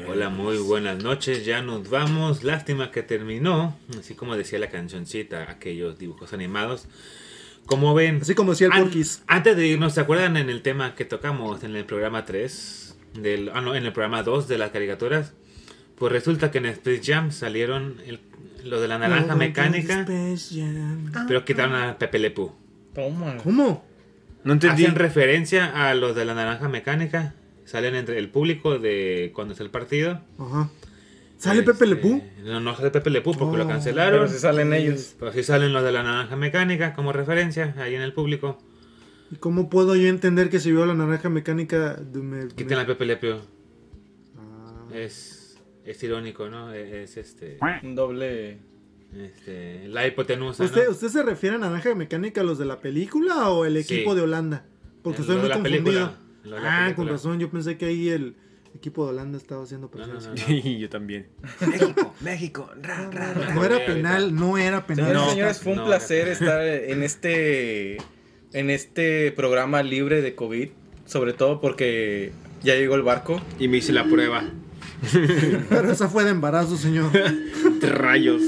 [0.07, 1.45] Hola, muy buenas noches.
[1.45, 2.43] Ya nos vamos.
[2.43, 3.78] Lástima que terminó.
[3.99, 6.88] Así como decía la cancioncita, aquellos dibujos animados.
[7.70, 8.20] Como ven.
[8.22, 9.24] Así como decía el an- Porquis.
[9.28, 12.97] Antes de irnos, ¿se acuerdan en el tema que tocamos en el programa 3?
[13.13, 15.34] Del, ah, no, en el programa 2 de las caricaturas.
[15.97, 18.20] Pues resulta que en Space Jam salieron el-
[18.63, 20.05] lo de la naranja mecánica.
[21.28, 22.51] Pero quitaron a Pepe Le Pew.
[22.93, 23.38] Toma.
[23.38, 23.86] ¿Cómo?
[24.43, 24.84] No entendí.
[24.86, 27.36] Hacen referencia a los de la naranja mecánica.
[27.65, 30.22] Salen entre el público de cuando es el partido.
[30.39, 30.70] Ajá.
[31.40, 32.22] ¿Sale Pepe Le Pew?
[32.44, 34.20] No, no sale Pepe Le Pew porque lo cancelaron.
[34.20, 35.16] Pero sí salen ellos.
[35.18, 38.58] Pero sí salen los de la naranja mecánica como referencia ahí en el público.
[39.32, 42.84] ¿Y cómo puedo yo entender que si veo la naranja mecánica de- me, Quiten me-
[42.84, 43.38] a Pepe Le Pew.
[44.38, 44.88] Ah.
[44.94, 46.74] Es, es irónico, ¿no?
[46.74, 48.58] Es, es este, Un doble.
[49.16, 49.88] este.
[49.88, 50.64] La hipotenusa.
[50.64, 50.92] ¿Usted, ¿no?
[50.92, 54.18] ¿Usted se refiere a naranja mecánica a los de la película o el equipo Sí.
[54.18, 54.66] de Holanda?
[55.04, 55.84] Porque estoy muy la confundido.
[55.86, 56.14] película,
[56.62, 58.36] la Ah, con razón, yo pensé que ahí el
[58.76, 60.32] equipo de Holanda estaba haciendo presencia.
[60.47, 61.28] Y yo también.
[61.67, 63.53] México, México, ra, ra, ra.
[63.53, 65.05] No era penal, no era penal.
[65.07, 66.32] Señores, No, señores, fue un no, placer no.
[66.34, 67.97] estar en este
[68.53, 70.70] en este programa libre de COVID,
[71.05, 72.32] sobre todo porque
[72.63, 73.41] ya llegó el barco.
[73.59, 74.43] Y me hice la prueba.
[75.70, 77.11] Pero esa fue de embarazo, señor.
[77.82, 78.41] Rayos.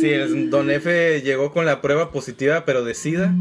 [0.00, 3.34] Sí, el don F llegó con la prueba positiva, pero de SIDA.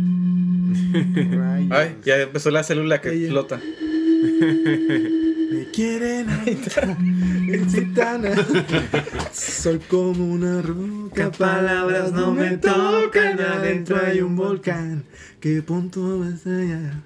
[1.13, 1.71] Rayos.
[1.71, 3.19] Ay, ya empezó la célula que Ella.
[3.25, 3.59] explota.
[5.51, 6.45] Me quieren a-
[9.33, 13.39] Soy como una roca, palabras no me tocan.
[13.39, 15.03] Adentro hay un volcán
[15.39, 17.01] que punto vas allá.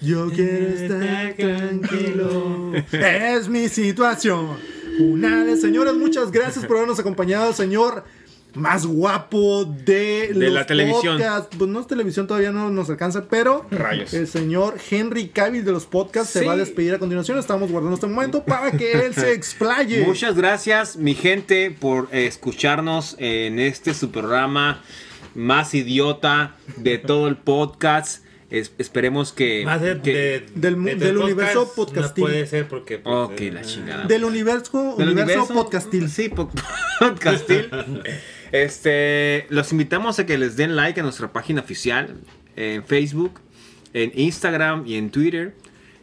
[0.00, 2.72] Yo quiero estar tranquilo.
[2.92, 4.56] Es mi situación.
[5.00, 8.04] Una de señores, muchas gracias por habernos acompañado, señor
[8.54, 11.16] más guapo de, De los la televisión.
[11.18, 11.56] podcasts.
[11.56, 14.12] Pues no es televisión, todavía no nos alcanza, pero Rayos.
[14.12, 17.38] el señor Henry Cavill de los podcasts se va a despedir a continuación.
[17.38, 20.04] Estamos guardando este momento para que él se explaye.
[20.06, 24.82] Muchas gracias, mi gente, por eh, escucharnos en este su programa
[25.34, 28.22] más idiota de todo el podcast.
[28.50, 29.64] Es- esperemos que.
[29.64, 32.22] Más de, que- de- Del de- del podcast universo No podcastil.
[32.24, 32.98] puede ser porque.
[32.98, 34.04] pues, Ok, eh, la chingada.
[34.04, 36.10] Del universo, Del universo, universo- podcastil.
[36.10, 36.50] Sí, po-
[37.00, 37.70] podcastil.
[38.52, 42.14] este, los invitamos a que les den like a nuestra página oficial
[42.56, 43.40] en Facebook,
[43.94, 45.54] en Instagram y en Twitter.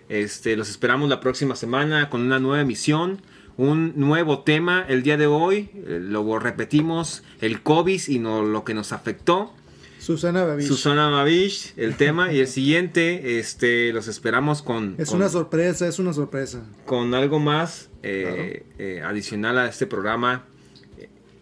[0.10, 3.22] Este, los esperamos la próxima semana con una nueva emisión,
[3.58, 4.86] un nuevo tema.
[4.88, 9.54] El día de hoy, eh, lo repetimos, el COVID y no, lo que nos afectó.
[10.00, 10.66] Susana Babish.
[10.66, 12.32] Susana Mavish, el tema.
[12.34, 16.64] Y el siguiente, este, los esperamos con, es con- una sorpresa, es una sorpresa.
[16.86, 20.46] con algo más eh, eh, adicional a este programa.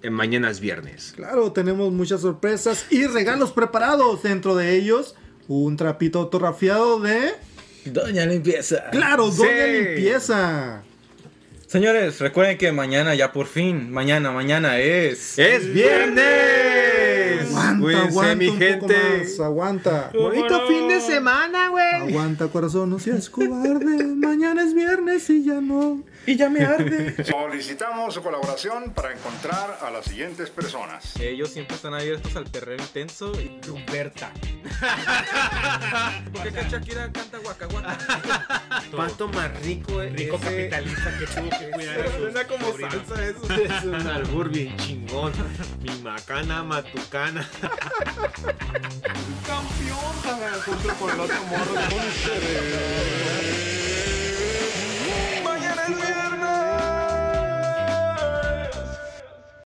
[0.01, 1.13] Eh, En mañana es viernes.
[1.15, 4.23] Claro, tenemos muchas sorpresas y regalos preparados.
[4.23, 5.15] Dentro de ellos,
[5.47, 7.31] un trapito autografiado de.
[7.85, 8.89] Doña Limpieza.
[8.91, 9.71] ¡Claro, Doña Sí.
[9.71, 10.83] Limpieza!
[11.67, 15.37] Señores, recuerden que mañana, ya por fin, mañana, mañana es.
[15.37, 17.47] ¡Es viernes!
[17.49, 18.95] Aguanta, Cuídense, aguanta mi un poco gente.
[19.23, 20.11] más, aguanta.
[20.13, 21.93] Bonito fin de semana, güey.
[22.09, 24.03] Aguanta, corazón, no seas cobarde.
[24.15, 26.01] Mañana es viernes y ya no.
[26.27, 27.23] Y ya me arde.
[27.25, 31.15] Solicitamos su colaboración para encontrar a las siguientes personas.
[31.19, 34.29] Ellos siempre están abiertos al perreo intenso y Humberta.
[36.33, 37.97] ¿Por qué que Shakira canta guaca guaca?
[38.93, 42.67] ¿Cuánto más rico es Rico ese- capitalista que tuvo que cuidar a sus Suena como
[42.67, 42.93] sobrinos.
[42.93, 43.53] salsa eso.
[43.53, 45.31] Es un albur bien chingón.
[45.81, 47.47] Mi macana, matucana.
[49.47, 51.73] Campeón, junto con el otro morro.
[51.73, 53.76] con ustedes.
[55.87, 56.36] Hallelujah.